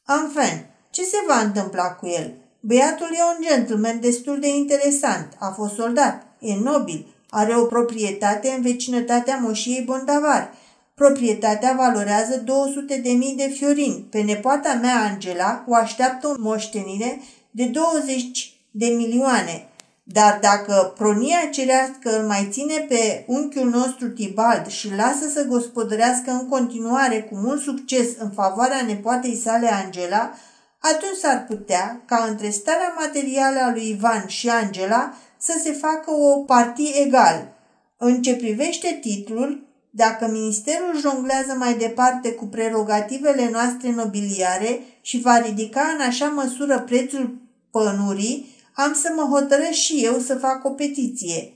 Enfin, 0.07 0.65
ce 0.89 1.03
se 1.03 1.17
va 1.27 1.39
întâmpla 1.39 1.91
cu 1.91 2.07
el? 2.07 2.33
Băiatul 2.59 3.07
e 3.11 3.37
un 3.37 3.45
gentleman 3.47 3.99
destul 3.99 4.39
de 4.39 4.47
interesant, 4.47 5.27
a 5.39 5.49
fost 5.49 5.73
soldat, 5.73 6.27
e 6.39 6.55
nobil, 6.63 7.15
are 7.29 7.55
o 7.55 7.65
proprietate 7.65 8.53
în 8.55 8.61
vecinătatea 8.61 9.39
moșiei 9.41 9.81
Bondavar. 9.81 10.53
Proprietatea 11.01 11.75
valorează 11.77 12.37
200 12.45 12.97
de 12.97 13.09
mii 13.09 13.35
de 13.35 13.47
fiorini. 13.47 14.07
Pe 14.09 14.21
nepoata 14.21 14.79
mea, 14.81 15.09
Angela, 15.11 15.63
o 15.67 15.75
așteaptă 15.75 16.27
o 16.27 16.33
moștenire 16.37 17.21
de 17.51 17.65
20 17.65 18.53
de 18.71 18.85
milioane. 18.85 19.69
Dar 20.03 20.39
dacă 20.41 20.93
pronia 20.97 21.39
cerească 21.51 22.19
îl 22.19 22.27
mai 22.27 22.47
ține 22.51 22.85
pe 22.89 23.23
unchiul 23.27 23.69
nostru 23.69 24.09
Tibald 24.09 24.67
și 24.67 24.95
lasă 24.95 25.29
să 25.33 25.45
gospodărească 25.45 26.31
în 26.31 26.47
continuare 26.47 27.21
cu 27.21 27.35
mult 27.35 27.61
succes 27.61 28.07
în 28.17 28.29
favoarea 28.29 28.85
nepoatei 28.87 29.35
sale 29.35 29.67
Angela, 29.85 30.33
atunci 30.79 31.17
s-ar 31.21 31.45
putea 31.47 32.01
ca 32.05 32.25
între 32.29 32.49
starea 32.49 32.93
materială 32.99 33.59
a 33.59 33.71
lui 33.71 33.89
Ivan 33.89 34.27
și 34.27 34.49
Angela 34.49 35.13
să 35.37 35.59
se 35.63 35.71
facă 35.71 36.11
o 36.11 36.37
partie 36.37 37.01
egal. 37.05 37.53
În 37.97 38.21
ce 38.21 38.35
privește 38.35 38.97
titlul, 39.01 39.69
dacă 39.93 40.27
ministerul 40.31 40.99
jonglează 40.99 41.55
mai 41.57 41.77
departe 41.77 42.31
cu 42.31 42.45
prerogativele 42.45 43.49
noastre 43.51 43.91
nobiliare 43.91 44.81
și 45.01 45.19
va 45.19 45.37
ridica 45.37 45.81
în 45.97 46.05
așa 46.05 46.27
măsură 46.27 46.79
prețul 46.79 47.35
pănurii, 47.71 48.55
am 48.73 48.93
să 48.93 49.13
mă 49.15 49.21
hotărăsc 49.21 49.71
și 49.71 50.03
eu 50.03 50.19
să 50.19 50.35
fac 50.35 50.65
o 50.65 50.69
petiție. 50.69 51.53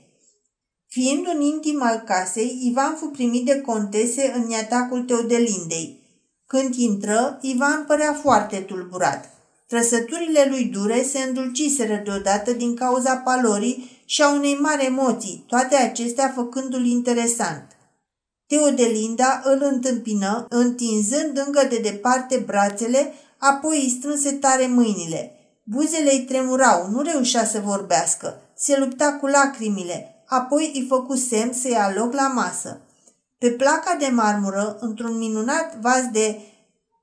Fiind 0.86 1.26
un 1.26 1.40
intim 1.40 1.82
al 1.82 2.02
casei, 2.06 2.60
Ivan 2.62 2.94
fu 2.94 3.06
primit 3.06 3.44
de 3.44 3.60
contese 3.60 4.32
în 4.36 4.50
iatacul 4.50 5.02
Teodelindei. 5.02 6.04
Când 6.46 6.74
intră, 6.74 7.38
Ivan 7.40 7.84
părea 7.86 8.12
foarte 8.12 8.56
tulburat. 8.56 9.30
Trăsăturile 9.66 10.46
lui 10.50 10.64
dure 10.64 11.02
se 11.02 11.18
îndulciseră 11.18 12.00
deodată 12.04 12.52
din 12.52 12.74
cauza 12.74 13.16
palorii 13.16 13.90
și 14.04 14.22
a 14.22 14.34
unei 14.34 14.54
mari 14.54 14.84
emoții, 14.84 15.44
toate 15.46 15.76
acestea 15.76 16.32
făcându-l 16.34 16.86
interesant. 16.86 17.75
Teodelinda 18.46 19.40
îl 19.44 19.62
întâmpină, 19.62 20.46
întinzând 20.48 21.42
încă 21.46 21.66
de 21.68 21.78
departe 21.78 22.42
brațele, 22.46 23.12
apoi 23.38 23.80
îi 23.82 23.96
strânse 23.98 24.32
tare 24.32 24.66
mâinile. 24.66 25.30
Buzele 25.64 26.12
îi 26.12 26.24
tremurau, 26.24 26.90
nu 26.90 27.02
reușea 27.02 27.44
să 27.44 27.60
vorbească. 27.64 28.40
Se 28.56 28.78
lupta 28.78 29.12
cu 29.12 29.26
lacrimile, 29.26 30.24
apoi 30.26 30.70
îi 30.74 30.86
făcu 30.88 31.16
semn 31.16 31.52
să 31.52 31.68
ia 31.68 31.92
loc 31.96 32.12
la 32.12 32.28
masă. 32.28 32.80
Pe 33.38 33.50
placa 33.50 33.96
de 33.98 34.06
marmură, 34.06 34.76
într-un 34.80 35.18
minunat 35.18 35.76
vas 35.80 36.02
de 36.12 36.40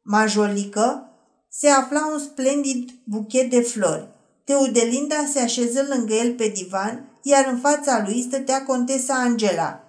majolică, 0.03 1.07
se 1.49 1.67
afla 1.67 2.09
un 2.13 2.19
splendid 2.19 2.89
buchet 3.03 3.49
de 3.49 3.61
flori. 3.61 4.07
Teodelinda 4.43 5.15
se 5.33 5.39
așeză 5.39 5.85
lângă 5.89 6.13
el 6.13 6.33
pe 6.33 6.47
divan, 6.47 7.19
iar 7.21 7.47
în 7.51 7.57
fața 7.57 8.03
lui 8.05 8.21
stătea 8.21 8.63
contesa 8.63 9.13
Angela. 9.13 9.82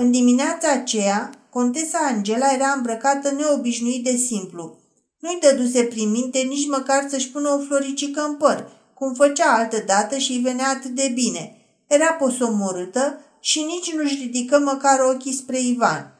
În 0.00 0.10
dimineața 0.10 0.72
aceea, 0.72 1.30
contesa 1.50 1.98
Angela 1.98 2.46
era 2.54 2.72
îmbrăcată 2.76 3.30
neobișnuit 3.30 4.04
de 4.04 4.16
simplu. 4.16 4.78
Nu-i 5.18 5.38
dăduse 5.40 5.82
prin 5.82 6.10
minte 6.10 6.38
nici 6.38 6.68
măcar 6.68 7.06
să-și 7.08 7.30
pună 7.30 7.48
o 7.48 7.58
floricică 7.58 8.24
în 8.28 8.34
păr, 8.34 8.70
cum 8.94 9.14
făcea 9.14 9.54
altă 9.54 9.82
dată 9.86 10.16
și 10.16 10.32
îi 10.32 10.38
venea 10.38 10.68
atât 10.68 10.90
de 10.90 11.10
bine. 11.14 11.56
Era 11.86 12.12
posomorâtă 12.12 13.20
și 13.40 13.60
nici 13.60 13.94
nu-și 13.94 14.18
ridică 14.20 14.58
măcar 14.58 14.98
ochii 15.00 15.32
spre 15.32 15.60
Ivan. 15.60 16.12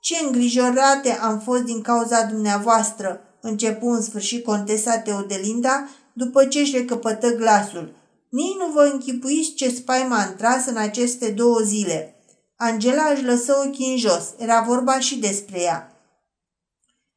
Ce 0.00 0.14
îngrijorate 0.24 1.10
am 1.12 1.38
fost 1.38 1.62
din 1.62 1.80
cauza 1.80 2.22
dumneavoastră, 2.22 3.20
începu 3.40 3.88
în 3.88 4.02
sfârșit 4.02 4.44
contesa 4.44 4.98
Teodelinda 4.98 5.88
după 6.12 6.44
ce 6.44 6.58
își 6.58 6.76
recăpătă 6.76 7.34
glasul. 7.34 7.94
Nici 8.28 8.56
nu 8.58 8.72
vă 8.72 8.90
închipuiți 8.92 9.54
ce 9.54 9.70
spaima 9.70 10.18
a 10.18 10.28
intrat 10.30 10.66
în 10.66 10.76
aceste 10.76 11.30
două 11.30 11.58
zile. 11.58 12.15
Angela 12.56 13.10
își 13.14 13.24
lăsă 13.24 13.62
ochii 13.66 13.90
în 13.90 13.96
jos. 13.96 14.34
Era 14.38 14.60
vorba 14.60 14.98
și 14.98 15.18
despre 15.18 15.60
ea. 15.60 15.90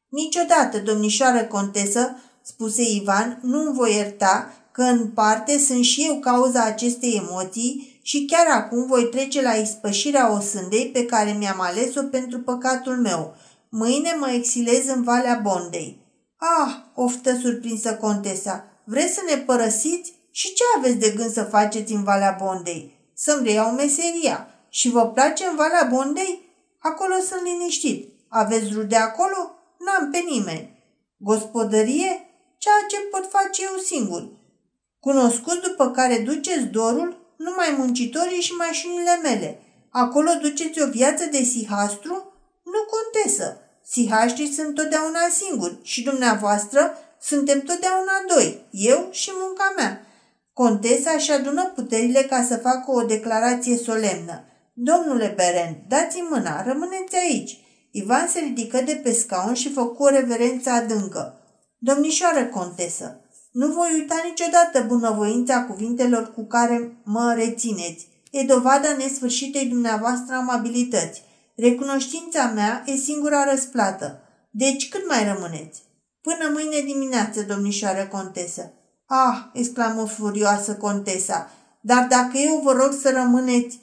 Niciodată, 0.08 0.78
domnișoară 0.78 1.44
contesă, 1.44 2.16
spuse 2.42 2.82
Ivan, 2.82 3.38
nu-mi 3.42 3.74
voi 3.74 3.94
ierta 3.94 4.54
că 4.72 4.82
în 4.82 5.08
parte 5.08 5.58
sunt 5.58 5.84
și 5.84 6.04
eu 6.08 6.18
cauza 6.18 6.64
acestei 6.64 7.22
emoții 7.26 8.00
și 8.02 8.24
chiar 8.24 8.46
acum 8.46 8.86
voi 8.86 9.04
trece 9.04 9.42
la 9.42 9.52
ispășirea 9.52 10.32
osândei 10.32 10.86
pe 10.86 11.06
care 11.06 11.32
mi-am 11.38 11.60
ales-o 11.60 12.02
pentru 12.02 12.40
păcatul 12.40 12.96
meu. 12.96 13.34
Mâine 13.68 14.16
mă 14.18 14.30
exilez 14.30 14.88
în 14.88 15.02
Valea 15.02 15.40
Bondei. 15.42 15.98
Ah, 16.36 16.74
oftă 16.94 17.38
surprinsă 17.42 17.94
contesa, 17.94 18.64
vreți 18.84 19.14
să 19.14 19.20
ne 19.28 19.36
părăsiți? 19.36 20.12
Și 20.30 20.54
ce 20.54 20.62
aveți 20.76 20.96
de 20.96 21.10
gând 21.10 21.32
să 21.32 21.42
faceți 21.42 21.92
în 21.92 22.02
Valea 22.02 22.36
Bondei? 22.42 22.98
Să-mi 23.14 23.44
reiau 23.44 23.70
meseria. 23.70 24.49
Și 24.70 24.90
vă 24.90 25.06
place 25.06 25.44
în 25.44 25.56
Valea 25.56 25.88
Bondei? 25.92 26.48
Acolo 26.78 27.14
sunt 27.28 27.42
liniștit. 27.42 28.12
Aveți 28.28 28.72
rude 28.72 28.96
acolo? 28.96 29.54
N-am 29.78 30.10
pe 30.10 30.18
nimeni. 30.18 30.78
Gospodărie? 31.16 32.24
Ceea 32.58 32.84
ce 32.88 32.96
pot 33.10 33.30
face 33.30 33.62
eu 33.62 33.76
singur. 33.76 34.28
Cunoscut 35.00 35.62
după 35.62 35.90
care 35.90 36.18
duceți 36.18 36.64
dorul 36.64 37.34
numai 37.36 37.74
muncitorii 37.78 38.40
și 38.40 38.52
mașinile 38.52 39.18
mele. 39.22 39.62
Acolo 39.90 40.30
duceți 40.40 40.82
o 40.82 40.86
viață 40.86 41.24
de 41.24 41.42
sihastru? 41.42 42.32
Nu 42.64 42.80
contesă. 42.94 43.56
Sihaștii 43.84 44.52
sunt 44.52 44.74
totdeauna 44.74 45.28
singuri 45.30 45.78
și 45.82 46.02
dumneavoastră 46.02 46.98
suntem 47.20 47.60
totdeauna 47.60 48.12
doi, 48.34 48.66
eu 48.70 49.08
și 49.10 49.30
munca 49.34 49.72
mea. 49.76 50.06
Contesa 50.52 51.10
își 51.10 51.30
adună 51.30 51.72
puterile 51.74 52.22
ca 52.22 52.42
să 52.42 52.56
facă 52.56 52.90
o 52.90 53.02
declarație 53.02 53.76
solemnă. 53.76 54.44
Domnule 54.82 55.32
Beren, 55.36 55.84
dați-mi 55.88 56.28
mâna, 56.30 56.62
rămâneți 56.62 57.16
aici. 57.16 57.58
Ivan 57.90 58.28
se 58.28 58.38
ridică 58.38 58.80
de 58.80 59.00
pe 59.02 59.12
scaun 59.12 59.54
și 59.54 59.72
făcu 59.72 60.02
o 60.02 60.08
reverență 60.08 60.70
adâncă. 60.70 61.40
Domnișoară 61.78 62.46
contesă, 62.46 63.20
nu 63.52 63.66
voi 63.66 63.90
uita 63.94 64.14
niciodată 64.24 64.84
bunăvoința 64.86 65.64
cuvintelor 65.64 66.32
cu 66.34 66.46
care 66.46 66.96
mă 67.04 67.34
rețineți. 67.36 68.08
E 68.30 68.42
dovada 68.42 68.92
nesfârșitei 68.96 69.66
dumneavoastră 69.66 70.34
amabilități. 70.34 71.22
Recunoștința 71.56 72.46
mea 72.54 72.82
e 72.86 72.96
singura 72.96 73.50
răsplată. 73.50 74.20
Deci 74.50 74.88
cât 74.88 75.08
mai 75.08 75.32
rămâneți? 75.32 75.82
Până 76.20 76.50
mâine 76.52 76.80
dimineață, 76.80 77.42
domnișoară 77.42 78.08
contesă. 78.12 78.72
Ah, 79.06 79.38
exclamă 79.52 80.04
furioasă 80.06 80.74
contesa, 80.74 81.50
dar 81.80 82.06
dacă 82.10 82.38
eu 82.38 82.60
vă 82.64 82.72
rog 82.72 82.92
să 83.02 83.10
rămâneți... 83.10 83.78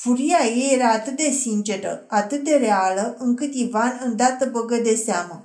Furia 0.00 0.44
ei 0.44 0.74
era 0.74 0.90
atât 0.90 1.16
de 1.16 1.30
sinceră, 1.30 2.04
atât 2.08 2.44
de 2.44 2.54
reală, 2.54 3.16
încât 3.18 3.54
Ivan 3.54 4.00
îndată 4.04 4.48
băgă 4.52 4.76
de 4.76 4.94
seamă. 4.94 5.44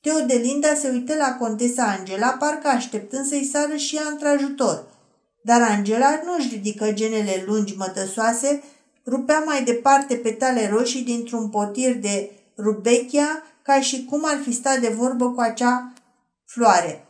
Teodelinda 0.00 0.74
se 0.74 0.88
uită 0.88 1.14
la 1.14 1.36
contesa 1.36 1.84
Angela, 1.84 2.36
parcă 2.38 2.68
așteptând 2.68 3.26
să-i 3.26 3.50
sară 3.52 3.76
și 3.76 3.96
ea 3.96 4.02
într-ajutor. 4.10 4.84
Dar 5.42 5.62
Angela 5.62 6.20
nu 6.24 6.34
își 6.38 6.48
ridică 6.48 6.92
genele 6.92 7.44
lungi 7.46 7.76
mătăsoase, 7.76 8.62
rupea 9.06 9.38
mai 9.38 9.64
departe 9.64 10.14
petale 10.14 10.68
roșii 10.68 11.02
dintr-un 11.02 11.48
potir 11.48 11.96
de 11.96 12.30
rubechia, 12.58 13.42
ca 13.62 13.80
și 13.80 14.04
cum 14.04 14.22
ar 14.24 14.40
fi 14.42 14.52
stat 14.52 14.78
de 14.78 14.88
vorbă 14.88 15.30
cu 15.30 15.40
acea 15.40 15.92
floare. 16.44 17.06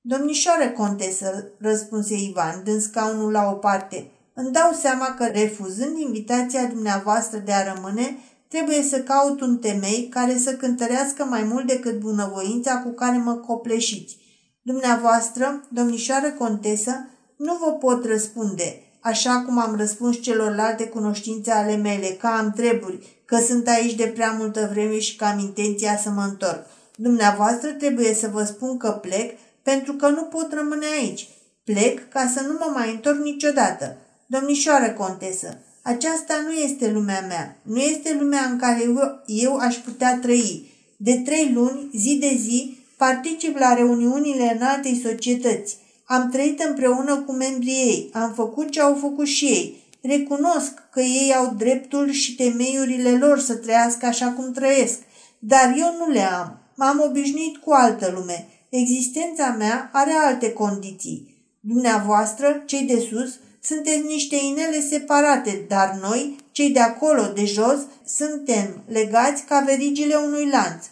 Domnișoară 0.00 0.68
contesă, 0.68 1.48
răspunse 1.58 2.14
Ivan, 2.14 2.62
dând 2.64 2.80
scaunul 2.80 3.32
la 3.32 3.50
o 3.50 3.52
parte, 3.52 4.10
îmi 4.40 4.52
dau 4.52 4.72
seama 4.80 5.14
că, 5.18 5.24
refuzând 5.24 5.98
invitația 5.98 6.64
dumneavoastră 6.64 7.38
de 7.38 7.52
a 7.52 7.72
rămâne, 7.74 8.18
trebuie 8.48 8.82
să 8.82 8.98
caut 8.98 9.40
un 9.40 9.58
temei 9.58 10.08
care 10.10 10.38
să 10.38 10.52
cântărească 10.52 11.24
mai 11.24 11.42
mult 11.42 11.66
decât 11.66 11.98
bunăvoința 11.98 12.78
cu 12.78 12.88
care 12.88 13.16
mă 13.16 13.34
copleșiți. 13.34 14.16
Dumneavoastră, 14.62 15.64
domnișoară 15.68 16.30
contesă, 16.30 17.08
nu 17.36 17.58
vă 17.64 17.72
pot 17.72 18.04
răspunde, 18.04 18.82
așa 19.00 19.42
cum 19.46 19.58
am 19.58 19.76
răspuns 19.76 20.20
celorlalte 20.20 20.86
cunoștințe 20.86 21.50
ale 21.50 21.76
mele, 21.76 22.06
că 22.06 22.26
am 22.26 22.52
treburi, 22.52 23.22
că 23.24 23.38
sunt 23.38 23.68
aici 23.68 23.94
de 23.94 24.06
prea 24.06 24.30
multă 24.38 24.68
vreme 24.72 24.98
și 24.98 25.16
că 25.16 25.24
am 25.24 25.38
intenția 25.38 25.96
să 25.96 26.10
mă 26.10 26.22
întorc. 26.22 26.66
Dumneavoastră 26.96 27.70
trebuie 27.70 28.14
să 28.14 28.28
vă 28.32 28.44
spun 28.44 28.76
că 28.76 28.90
plec 28.90 29.38
pentru 29.62 29.92
că 29.92 30.08
nu 30.08 30.22
pot 30.22 30.52
rămâne 30.52 30.86
aici. 31.00 31.28
Plec 31.64 32.08
ca 32.08 32.30
să 32.34 32.40
nu 32.40 32.52
mă 32.52 32.70
mai 32.74 32.90
întorc 32.90 33.18
niciodată. 33.18 33.96
Domnișoară 34.30 34.90
contesă, 34.90 35.58
aceasta 35.82 36.34
nu 36.46 36.52
este 36.52 36.90
lumea 36.90 37.24
mea, 37.28 37.56
nu 37.62 37.78
este 37.78 38.16
lumea 38.20 38.44
în 38.50 38.58
care 38.58 38.82
eu, 38.82 38.98
eu 39.26 39.56
aș 39.56 39.76
putea 39.76 40.18
trăi. 40.22 40.72
De 40.96 41.22
trei 41.24 41.52
luni, 41.54 41.90
zi 41.94 42.16
de 42.20 42.36
zi, 42.40 42.78
particip 42.96 43.58
la 43.58 43.74
reuniunile 43.74 44.56
în 44.58 44.66
altei 44.66 45.00
societăți. 45.04 45.76
Am 46.04 46.30
trăit 46.30 46.60
împreună 46.60 47.16
cu 47.16 47.32
membrii 47.32 47.72
ei, 47.72 48.10
am 48.12 48.32
făcut 48.32 48.70
ce 48.70 48.80
au 48.80 48.94
făcut 49.00 49.26
și 49.26 49.44
ei. 49.44 49.84
Recunosc 50.02 50.72
că 50.92 51.00
ei 51.00 51.34
au 51.34 51.54
dreptul 51.58 52.10
și 52.10 52.34
temeiurile 52.34 53.18
lor 53.18 53.38
să 53.38 53.54
trăiască 53.54 54.06
așa 54.06 54.30
cum 54.30 54.52
trăiesc, 54.52 54.98
dar 55.38 55.74
eu 55.78 55.94
nu 55.98 56.12
le 56.12 56.22
am. 56.22 56.58
M-am 56.74 57.02
obișnuit 57.08 57.56
cu 57.56 57.72
altă 57.72 58.12
lume. 58.14 58.48
Existența 58.68 59.54
mea 59.58 59.90
are 59.92 60.12
alte 60.12 60.52
condiții. 60.52 61.36
Dumneavoastră, 61.60 62.62
cei 62.66 62.82
de 62.82 63.06
sus, 63.10 63.38
sunteți 63.62 64.06
niște 64.06 64.36
inele 64.36 64.80
separate, 64.80 65.64
dar 65.68 65.98
noi, 66.00 66.36
cei 66.52 66.70
de 66.70 66.80
acolo, 66.80 67.22
de 67.22 67.44
jos, 67.44 67.78
suntem 68.06 68.82
legați 68.86 69.42
ca 69.42 69.62
verigile 69.66 70.14
unui 70.14 70.50
lanț. 70.50 70.86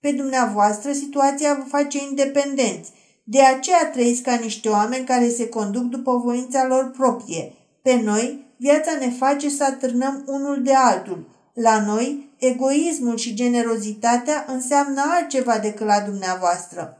Pe 0.00 0.12
dumneavoastră, 0.12 0.92
situația 0.92 1.54
vă 1.54 1.64
face 1.68 1.98
independenți. 1.98 2.92
De 3.24 3.42
aceea 3.42 3.90
trăiți 3.90 4.22
ca 4.22 4.34
niște 4.34 4.68
oameni 4.68 5.06
care 5.06 5.28
se 5.28 5.48
conduc 5.48 5.82
după 5.82 6.16
voința 6.16 6.66
lor 6.66 6.90
proprie. 6.90 7.52
Pe 7.82 8.00
noi, 8.04 8.54
viața 8.58 8.92
ne 8.98 9.10
face 9.10 9.48
să 9.48 9.64
atârnăm 9.64 10.24
unul 10.26 10.62
de 10.62 10.74
altul. 10.74 11.28
La 11.54 11.84
noi, 11.84 12.34
egoismul 12.38 13.16
și 13.16 13.34
generozitatea 13.34 14.44
înseamnă 14.48 15.02
altceva 15.06 15.58
decât 15.58 15.86
la 15.86 16.00
dumneavoastră. 16.00 16.98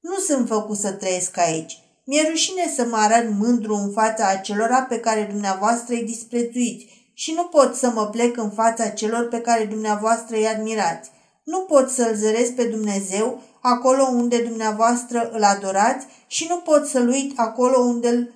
Nu 0.00 0.14
sunt 0.14 0.48
făcut 0.48 0.76
să 0.76 0.92
trăiesc 0.92 1.36
aici. 1.36 1.87
Mi-e 2.10 2.28
rușine 2.28 2.72
să 2.74 2.86
mă 2.90 2.96
arăt 2.96 3.30
mândru 3.38 3.74
în 3.74 3.90
fața 3.92 4.28
acelora 4.28 4.82
pe 4.82 5.00
care 5.00 5.28
dumneavoastră 5.30 5.94
îi 5.94 6.04
disprețuiți 6.04 6.86
și 7.14 7.32
nu 7.32 7.44
pot 7.44 7.74
să 7.74 7.90
mă 7.94 8.06
plec 8.06 8.36
în 8.36 8.50
fața 8.50 8.88
celor 8.88 9.28
pe 9.28 9.40
care 9.40 9.64
dumneavoastră 9.64 10.36
îi 10.36 10.46
admirați. 10.46 11.10
Nu 11.44 11.58
pot 11.58 11.90
să-L 11.90 12.14
zăresc 12.14 12.52
pe 12.52 12.64
Dumnezeu 12.64 13.42
acolo 13.60 14.02
unde 14.02 14.38
dumneavoastră 14.38 15.30
îl 15.32 15.42
adorați 15.42 16.06
și 16.26 16.46
nu 16.48 16.56
pot 16.56 16.86
să-L 16.86 17.08
uit 17.08 17.38
acolo 17.38 17.78
unde 17.78 18.08
îl 18.08 18.32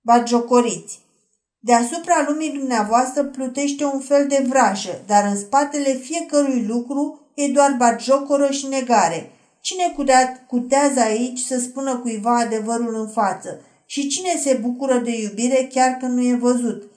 bagiocoriți. 0.00 0.98
Deasupra 1.58 2.24
lumii 2.28 2.52
dumneavoastră 2.58 3.24
plutește 3.24 3.84
un 3.84 4.00
fel 4.00 4.26
de 4.26 4.44
vrașă, 4.48 5.02
dar 5.06 5.24
în 5.24 5.36
spatele 5.36 5.92
fiecărui 5.92 6.64
lucru 6.66 7.20
e 7.34 7.48
doar 7.48 7.74
bagiocoră 7.78 8.50
și 8.50 8.66
negare– 8.66 9.30
Cine 9.66 9.94
cutează 10.46 11.00
aici 11.00 11.38
să 11.38 11.58
spună 11.58 11.96
cuiva 11.96 12.38
adevărul 12.38 12.94
în 12.94 13.08
față? 13.08 13.60
Și 13.86 14.08
cine 14.08 14.40
se 14.42 14.58
bucură 14.62 14.98
de 14.98 15.20
iubire 15.20 15.68
chiar 15.72 15.96
când 16.00 16.12
nu 16.12 16.22
e 16.22 16.34
văzut? 16.34 16.90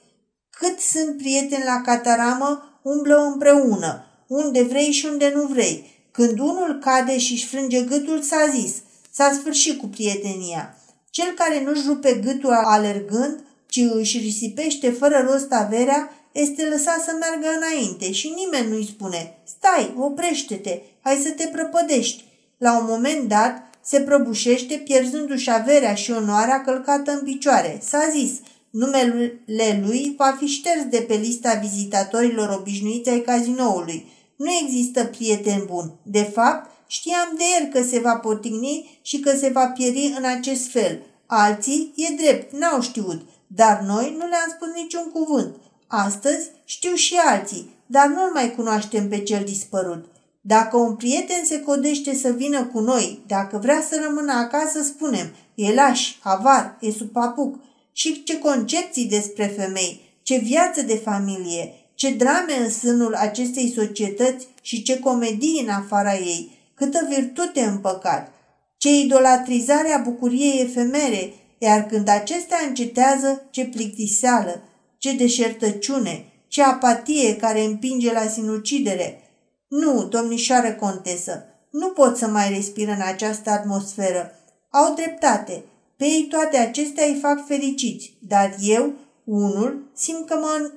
Cât 0.50 0.78
sunt 0.78 1.16
prieteni 1.16 1.64
la 1.64 1.80
cataramă, 1.84 2.80
umblă 2.82 3.16
împreună, 3.32 4.04
unde 4.26 4.62
vrei 4.62 4.90
și 4.90 5.06
unde 5.06 5.32
nu 5.34 5.42
vrei. 5.46 5.90
Când 6.10 6.38
unul 6.38 6.78
cade 6.80 7.18
și 7.18 7.32
își 7.32 7.46
frânge 7.46 7.82
gâtul, 7.82 8.22
s-a 8.22 8.52
zis, 8.54 8.74
s-a 9.10 9.32
sfârșit 9.32 9.78
cu 9.78 9.86
prietenia. 9.86 10.76
Cel 11.10 11.34
care 11.34 11.62
nu-și 11.62 11.86
rupe 11.86 12.20
gâtul 12.24 12.52
alergând, 12.52 13.44
ci 13.68 13.80
își 13.92 14.18
risipește 14.18 14.90
fără 14.90 15.26
rost 15.30 15.52
averea, 15.52 16.12
este 16.32 16.64
lăsat 16.64 17.00
să 17.00 17.16
meargă 17.18 17.48
înainte 17.56 18.12
și 18.12 18.34
nimeni 18.36 18.70
nu-i 18.70 18.86
spune, 18.86 19.38
stai, 19.44 19.94
oprește-te, 19.98 20.80
hai 21.00 21.20
să 21.22 21.30
te 21.30 21.46
prăpădești 21.46 22.28
la 22.60 22.78
un 22.78 22.84
moment 22.88 23.28
dat, 23.28 23.62
se 23.82 24.00
prăbușește, 24.00 24.74
pierzându-și 24.74 25.50
averea 25.50 25.94
și 25.94 26.10
onoarea 26.10 26.62
călcată 26.62 27.10
în 27.10 27.20
picioare. 27.24 27.80
S-a 27.82 28.08
zis, 28.12 28.30
numele 28.70 29.82
lui 29.86 30.14
va 30.16 30.36
fi 30.38 30.46
șters 30.46 30.84
de 30.90 31.00
pe 31.00 31.14
lista 31.14 31.54
vizitatorilor 31.54 32.56
obișnuiți 32.58 33.10
ai 33.10 33.20
cazinoului. 33.20 34.06
Nu 34.36 34.46
există 34.62 35.04
prieten 35.04 35.64
bun. 35.66 35.92
De 36.02 36.22
fapt, 36.22 36.70
știam 36.86 37.34
de 37.36 37.44
el 37.60 37.66
că 37.66 37.82
se 37.88 37.98
va 37.98 38.14
potigni 38.14 38.98
și 39.02 39.20
că 39.20 39.36
se 39.36 39.48
va 39.48 39.66
pieri 39.66 40.14
în 40.18 40.24
acest 40.24 40.70
fel. 40.70 41.02
Alții, 41.26 41.92
e 41.96 42.14
drept, 42.14 42.52
n-au 42.52 42.80
știut, 42.80 43.20
dar 43.46 43.80
noi 43.86 44.14
nu 44.18 44.26
le-am 44.26 44.54
spus 44.56 44.68
niciun 44.74 45.10
cuvânt. 45.12 45.56
Astăzi 45.86 46.50
știu 46.64 46.94
și 46.94 47.14
alții, 47.14 47.74
dar 47.86 48.06
nu-l 48.06 48.30
mai 48.34 48.54
cunoaștem 48.54 49.08
pe 49.08 49.18
cel 49.18 49.44
dispărut. 49.44 50.04
Dacă 50.40 50.76
un 50.76 50.96
prieten 50.96 51.44
se 51.44 51.60
codește 51.60 52.14
să 52.14 52.30
vină 52.30 52.64
cu 52.64 52.80
noi, 52.80 53.22
dacă 53.26 53.58
vrea 53.58 53.84
să 53.88 54.00
rămână 54.04 54.32
acasă, 54.32 54.82
spunem, 54.82 55.34
e 55.54 55.74
laș, 55.74 56.14
avar, 56.22 56.78
e 56.80 57.04
papuc. 57.12 57.58
Și 57.92 58.22
ce 58.22 58.38
concepții 58.38 59.04
despre 59.04 59.46
femei, 59.46 60.00
ce 60.22 60.38
viață 60.38 60.82
de 60.82 60.94
familie, 60.94 61.74
ce 61.94 62.14
drame 62.14 62.56
în 62.62 62.70
sânul 62.70 63.14
acestei 63.14 63.72
societăți 63.76 64.46
și 64.62 64.82
ce 64.82 64.98
comedii 64.98 65.60
în 65.62 65.68
afara 65.68 66.14
ei, 66.14 66.58
câtă 66.74 67.06
virtute 67.08 67.60
în 67.60 67.78
păcat, 67.78 68.32
ce 68.76 68.88
idolatrizare 68.88 69.92
a 69.92 69.98
bucuriei 69.98 70.60
efemere, 70.60 71.32
iar 71.58 71.86
când 71.86 72.08
acestea 72.08 72.58
încetează, 72.68 73.42
ce 73.50 73.64
plictiseală, 73.64 74.62
ce 74.98 75.12
deșertăciune, 75.12 76.24
ce 76.48 76.62
apatie 76.62 77.36
care 77.36 77.64
împinge 77.64 78.12
la 78.12 78.26
sinucidere, 78.26 79.29
nu, 79.70 80.04
domnișoară 80.04 80.72
contesă, 80.72 81.44
nu 81.70 81.88
pot 81.88 82.16
să 82.16 82.26
mai 82.26 82.48
respir 82.48 82.88
în 82.88 83.00
această 83.04 83.50
atmosferă. 83.50 84.30
Au 84.70 84.94
dreptate. 84.94 85.64
Pe 85.96 86.04
ei 86.04 86.26
toate 86.30 86.56
acestea 86.56 87.04
îi 87.04 87.18
fac 87.20 87.46
fericiți, 87.46 88.16
dar 88.20 88.56
eu, 88.60 88.92
unul, 89.24 89.90
simt 89.94 90.26
că 90.26 90.34
mă 90.34 90.70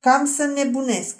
cam 0.00 0.26
să 0.26 0.44
nebunesc. 0.44 1.14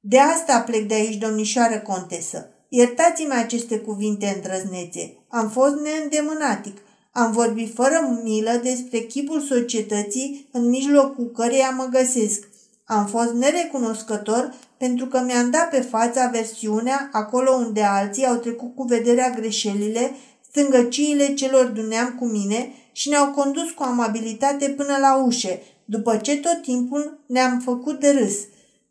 De 0.00 0.18
asta 0.18 0.60
plec 0.60 0.88
de 0.88 0.94
aici, 0.94 1.18
domnișoară 1.18 1.78
contesă. 1.78 2.48
Iertați-mi 2.68 3.32
aceste 3.32 3.78
cuvinte 3.78 4.32
îndrăznețe. 4.34 5.16
Am 5.28 5.48
fost 5.48 5.74
neîndemânatic. 5.74 6.76
Am 7.12 7.32
vorbit 7.32 7.74
fără 7.74 8.20
milă 8.22 8.60
despre 8.62 8.98
chipul 8.98 9.40
societății 9.40 10.48
în 10.52 10.68
mijlocul 10.68 11.30
căreia 11.30 11.70
mă 11.70 11.88
găsesc. 11.90 12.48
Am 12.84 13.06
fost 13.06 13.32
nerecunoscător 13.32 14.54
pentru 14.80 15.06
că 15.06 15.22
mi-am 15.26 15.50
dat 15.50 15.68
pe 15.68 15.80
fața 15.80 16.26
versiunea 16.26 17.08
acolo 17.12 17.50
unde 17.52 17.82
alții 17.82 18.26
au 18.26 18.34
trecut 18.34 18.74
cu 18.74 18.82
vederea 18.82 19.30
greșelile, 19.30 20.14
stângăciile 20.50 21.34
celor 21.34 21.64
duneam 21.64 22.14
cu 22.18 22.24
mine 22.24 22.72
și 22.92 23.08
ne-au 23.08 23.30
condus 23.30 23.70
cu 23.70 23.82
amabilitate 23.82 24.68
până 24.68 24.96
la 25.00 25.22
ușe, 25.24 25.62
după 25.84 26.16
ce 26.16 26.36
tot 26.36 26.62
timpul 26.62 27.18
ne-am 27.26 27.58
făcut 27.58 28.00
de 28.00 28.10
râs. 28.10 28.34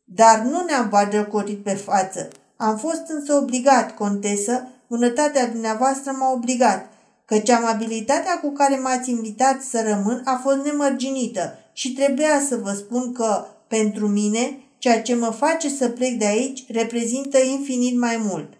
Dar 0.03 0.39
nu 0.39 0.63
ne-am 0.65 0.89
bagiocorit 0.89 1.63
pe 1.63 1.73
față. 1.73 2.27
Am 2.55 2.77
fost 2.77 3.03
însă 3.07 3.33
obligat, 3.33 3.95
contesă, 3.95 4.67
bunătatea 4.87 5.47
dumneavoastră 5.47 6.11
m-a 6.19 6.31
obligat, 6.31 6.89
căci 7.25 7.49
amabilitatea 7.49 8.39
cu 8.39 8.51
care 8.51 8.79
m-ați 8.79 9.09
invitat 9.09 9.61
să 9.61 9.83
rămân 9.87 10.21
a 10.25 10.39
fost 10.43 10.57
nemărginită 10.57 11.59
și 11.73 11.93
trebuia 11.93 12.41
să 12.47 12.55
vă 12.55 12.71
spun 12.71 13.13
că, 13.13 13.45
pentru 13.67 14.07
mine, 14.07 14.57
ceea 14.79 15.01
ce 15.01 15.15
mă 15.15 15.29
face 15.29 15.69
să 15.69 15.89
plec 15.89 16.17
de 16.17 16.25
aici 16.25 16.63
reprezintă 16.67 17.37
infinit 17.37 17.97
mai 17.97 18.17
mult. 18.17 18.53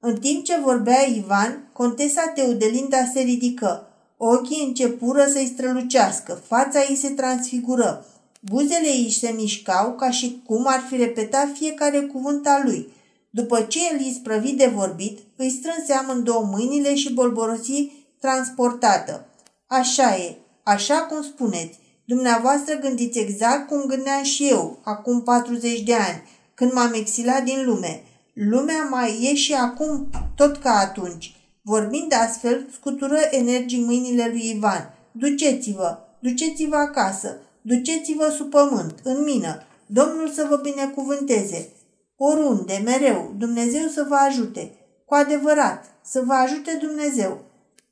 În 0.00 0.16
timp 0.16 0.44
ce 0.44 0.60
vorbea 0.60 1.02
Ivan, 1.02 1.70
contesa 1.72 2.32
Teudelinda 2.34 3.04
se 3.12 3.20
ridică. 3.20 3.84
Ochii 4.16 4.64
începură 4.66 5.26
să-i 5.32 5.52
strălucească, 5.54 6.42
fața 6.46 6.80
ei 6.88 6.96
se 6.96 7.08
transfigură. 7.08 8.06
Buzele 8.40 8.86
ei 8.86 9.10
se 9.10 9.32
mișcau 9.36 9.94
ca 9.94 10.10
și 10.10 10.42
cum 10.46 10.66
ar 10.66 10.84
fi 10.88 10.96
repetat 10.96 11.56
fiecare 11.56 12.00
cuvânt 12.00 12.46
al 12.46 12.62
lui. 12.64 12.92
După 13.30 13.60
ce 13.60 13.78
el 13.92 14.00
isprăvi 14.00 14.52
de 14.52 14.66
vorbit, 14.66 15.18
îi 15.36 15.50
strânse 15.50 15.92
amândouă 15.92 16.44
mâinile 16.44 16.94
și 16.94 17.12
bolborosi 17.12 17.90
transportată. 18.20 19.26
Așa 19.66 20.16
e, 20.16 20.36
așa 20.62 20.94
cum 20.94 21.22
spuneți. 21.22 21.78
Dumneavoastră 22.12 22.74
gândiți 22.74 23.18
exact 23.18 23.66
cum 23.66 23.84
gândeam 23.86 24.22
și 24.22 24.48
eu, 24.48 24.78
acum 24.84 25.22
40 25.22 25.82
de 25.82 25.94
ani, 25.94 26.22
când 26.54 26.72
m-am 26.72 26.92
exilat 26.94 27.44
din 27.44 27.64
lume. 27.64 28.02
Lumea 28.34 28.88
mai 28.90 29.28
e 29.30 29.34
și 29.34 29.52
acum 29.54 30.08
tot 30.36 30.56
ca 30.56 30.70
atunci. 30.70 31.36
Vorbind 31.62 32.12
astfel, 32.26 32.66
scutură 32.72 33.18
energii 33.30 33.84
mâinile 33.84 34.28
lui 34.30 34.50
Ivan. 34.54 34.94
Duceți-vă, 35.12 35.98
duceți-vă 36.20 36.76
acasă, 36.76 37.36
duceți-vă 37.62 38.32
sub 38.36 38.50
pământ, 38.50 38.94
în 39.02 39.22
mină. 39.22 39.62
Domnul 39.86 40.28
să 40.28 40.46
vă 40.48 40.56
binecuvânteze. 40.56 41.68
Oriunde, 42.16 42.82
mereu, 42.84 43.34
Dumnezeu 43.38 43.88
să 43.88 44.06
vă 44.08 44.14
ajute. 44.14 44.72
Cu 45.04 45.14
adevărat, 45.14 45.84
să 46.04 46.22
vă 46.26 46.32
ajute 46.32 46.78
Dumnezeu. 46.80 47.40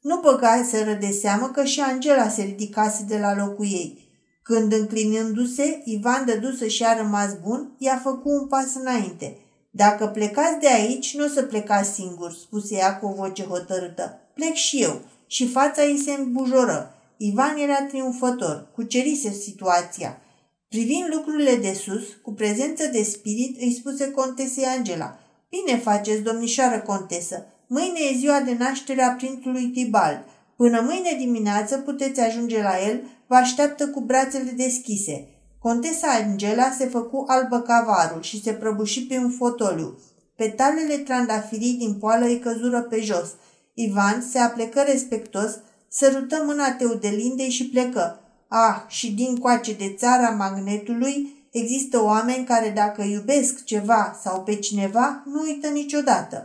Nu 0.01 0.21
băgaseră 0.21 0.93
de 0.93 1.11
seamă 1.11 1.47
că 1.47 1.65
și 1.65 1.81
Angela 1.81 2.29
se 2.29 2.43
ridicase 2.43 3.05
de 3.09 3.19
la 3.19 3.37
locul 3.37 3.65
ei. 3.65 4.07
Când 4.49 4.73
înclinându-se, 4.73 5.83
Ivan 5.85 6.25
dădu 6.25 6.53
să-și 6.53 6.85
a 6.85 6.97
rămas 6.97 7.35
bun, 7.43 7.75
i-a 7.79 8.01
făcut 8.03 8.33
un 8.41 8.47
pas 8.47 8.75
înainte. 8.75 9.37
Dacă 9.71 10.07
plecați 10.07 10.61
de 10.61 10.69
aici, 10.69 11.17
nu 11.17 11.25
o 11.25 11.29
să 11.29 11.43
plecați 11.43 11.91
singur, 11.91 12.33
spuse 12.33 12.75
ea 12.75 12.99
cu 12.99 13.07
o 13.07 13.13
voce 13.13 13.43
hotărâtă. 13.43 14.21
Plec 14.35 14.55
și 14.55 14.83
eu. 14.83 15.01
Și 15.27 15.49
fața 15.49 15.85
ei 15.85 15.99
se 15.99 16.11
îmbujoră. 16.11 16.95
Ivan 17.17 17.57
era 17.57 17.83
triumfător, 17.83 18.71
cucerise 18.75 19.31
situația. 19.31 20.21
Privind 20.69 21.05
lucrurile 21.15 21.55
de 21.55 21.73
sus, 21.73 22.03
cu 22.23 22.33
prezență 22.33 22.87
de 22.87 23.03
spirit, 23.03 23.61
îi 23.61 23.77
spuse 23.79 24.11
contesei 24.11 24.65
Angela. 24.65 25.19
Bine 25.49 25.79
faceți, 25.79 26.23
domnișoară 26.23 26.81
contesă. 26.81 27.47
Mâine 27.67 28.01
e 28.11 28.17
ziua 28.17 28.41
de 28.41 28.57
naștere 28.59 29.03
a 29.03 29.11
prințului 29.11 29.67
Tibald. 29.67 30.25
Până 30.57 30.81
mâine 30.81 31.17
dimineață 31.19 31.77
puteți 31.77 32.21
ajunge 32.21 32.63
la 32.63 32.87
el, 32.89 33.01
vă 33.29 33.35
așteaptă 33.35 33.89
cu 33.89 34.01
brațele 34.01 34.51
deschise. 34.51 35.29
Contesa 35.59 36.09
Angela 36.09 36.71
se 36.79 36.87
făcu 36.87 37.25
albă 37.27 37.61
cavarul 37.61 38.23
și 38.23 38.43
se 38.43 38.53
prăbuși 38.53 39.07
pe 39.07 39.19
un 39.19 39.31
fotoliu. 39.31 39.99
Petalele 40.37 40.97
trandafirii 40.97 41.75
din 41.75 41.95
poală 41.95 42.25
îi 42.25 42.39
căzură 42.39 42.83
pe 42.83 43.01
jos. 43.01 43.35
Ivan 43.75 44.27
se 44.31 44.39
aplecă 44.39 44.81
respectos, 44.87 45.59
sărută 45.89 46.43
mâna 46.47 46.73
Teudelindei 46.73 47.51
și 47.51 47.69
plecă. 47.69 48.21
Ah, 48.49 48.83
și 48.87 49.13
din 49.13 49.37
coace 49.37 49.73
de 49.73 49.95
țara 49.99 50.31
magnetului 50.31 51.47
există 51.51 52.03
oameni 52.03 52.45
care 52.45 52.73
dacă 52.75 53.03
iubesc 53.03 53.65
ceva 53.65 54.19
sau 54.23 54.43
pe 54.43 54.55
cineva, 54.55 55.23
nu 55.27 55.41
uită 55.41 55.69
niciodată. 55.69 56.45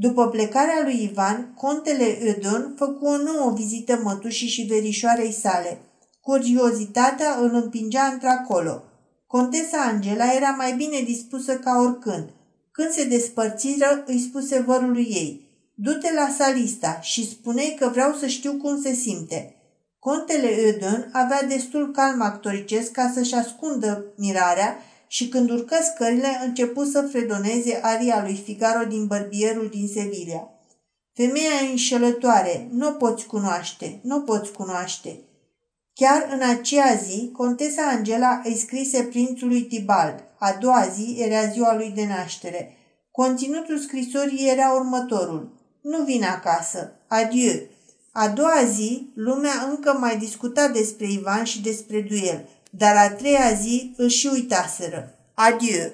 După 0.00 0.28
plecarea 0.28 0.80
lui 0.84 1.02
Ivan, 1.02 1.54
contele 1.54 2.18
Ödon 2.30 2.74
făcu 2.76 3.06
o 3.06 3.16
nouă 3.16 3.52
vizită 3.56 4.00
mătușii 4.02 4.48
și 4.48 4.62
verișoarei 4.62 5.32
sale. 5.32 5.78
Curiozitatea 6.20 7.36
îl 7.40 7.54
împingea 7.54 8.04
într-acolo. 8.04 8.82
Contesa 9.26 9.78
Angela 9.78 10.32
era 10.32 10.50
mai 10.50 10.72
bine 10.72 11.00
dispusă 11.00 11.56
ca 11.56 11.80
oricând. 11.80 12.28
Când 12.70 12.90
se 12.90 13.04
despărțiră, 13.04 14.04
îi 14.06 14.18
spuse 14.18 14.60
vărului 14.66 15.06
ei, 15.10 15.48
Du-te 15.74 16.12
la 16.14 16.34
salista 16.38 17.00
și 17.00 17.28
spune 17.28 17.62
că 17.78 17.88
vreau 17.88 18.12
să 18.12 18.26
știu 18.26 18.52
cum 18.52 18.82
se 18.82 18.92
simte. 18.92 19.54
Contele 19.98 20.48
Ödön 20.72 21.08
avea 21.12 21.42
destul 21.42 21.90
calm 21.90 22.20
actoricesc 22.20 22.90
ca 22.90 23.10
să-și 23.14 23.34
ascundă 23.34 24.04
mirarea 24.16 24.78
și 25.08 25.28
când 25.28 25.50
urcă 25.50 25.76
scările 25.94 26.40
începu 26.44 26.84
să 26.84 27.02
fredoneze 27.10 27.78
aria 27.82 28.22
lui 28.22 28.42
Figaro 28.44 28.84
din 28.84 29.06
bărbierul 29.06 29.68
din 29.68 29.88
Sevilla. 29.88 30.50
Femeia 31.14 31.70
înșelătoare, 31.70 32.68
nu 32.70 32.92
poți 32.92 33.26
cunoaște, 33.26 34.00
nu 34.02 34.20
poți 34.20 34.52
cunoaște. 34.52 35.18
Chiar 35.94 36.28
în 36.32 36.48
aceea 36.48 36.94
zi, 36.94 37.30
contesa 37.32 37.82
Angela 37.88 38.40
îi 38.44 38.56
scrise 38.56 39.02
prințului 39.02 39.62
Tibald. 39.62 40.24
A 40.38 40.52
doua 40.60 40.86
zi 40.94 41.16
era 41.18 41.46
ziua 41.46 41.76
lui 41.76 41.92
de 41.94 42.06
naștere. 42.06 42.76
Conținutul 43.10 43.78
scrisorii 43.78 44.48
era 44.48 44.72
următorul. 44.72 45.52
Nu 45.82 46.04
vin 46.04 46.24
acasă. 46.24 46.92
Adieu. 47.08 47.60
A 48.12 48.28
doua 48.28 48.64
zi, 48.74 49.10
lumea 49.14 49.66
încă 49.70 49.96
mai 50.00 50.18
discuta 50.18 50.68
despre 50.68 51.06
Ivan 51.10 51.44
și 51.44 51.62
despre 51.62 52.00
duel, 52.00 52.48
dar 52.70 52.96
a 52.96 53.10
treia 53.10 53.52
zi 53.52 53.94
îl 53.96 54.08
și 54.08 54.26
uitaseră. 54.32 55.14
Adieu. 55.34 55.92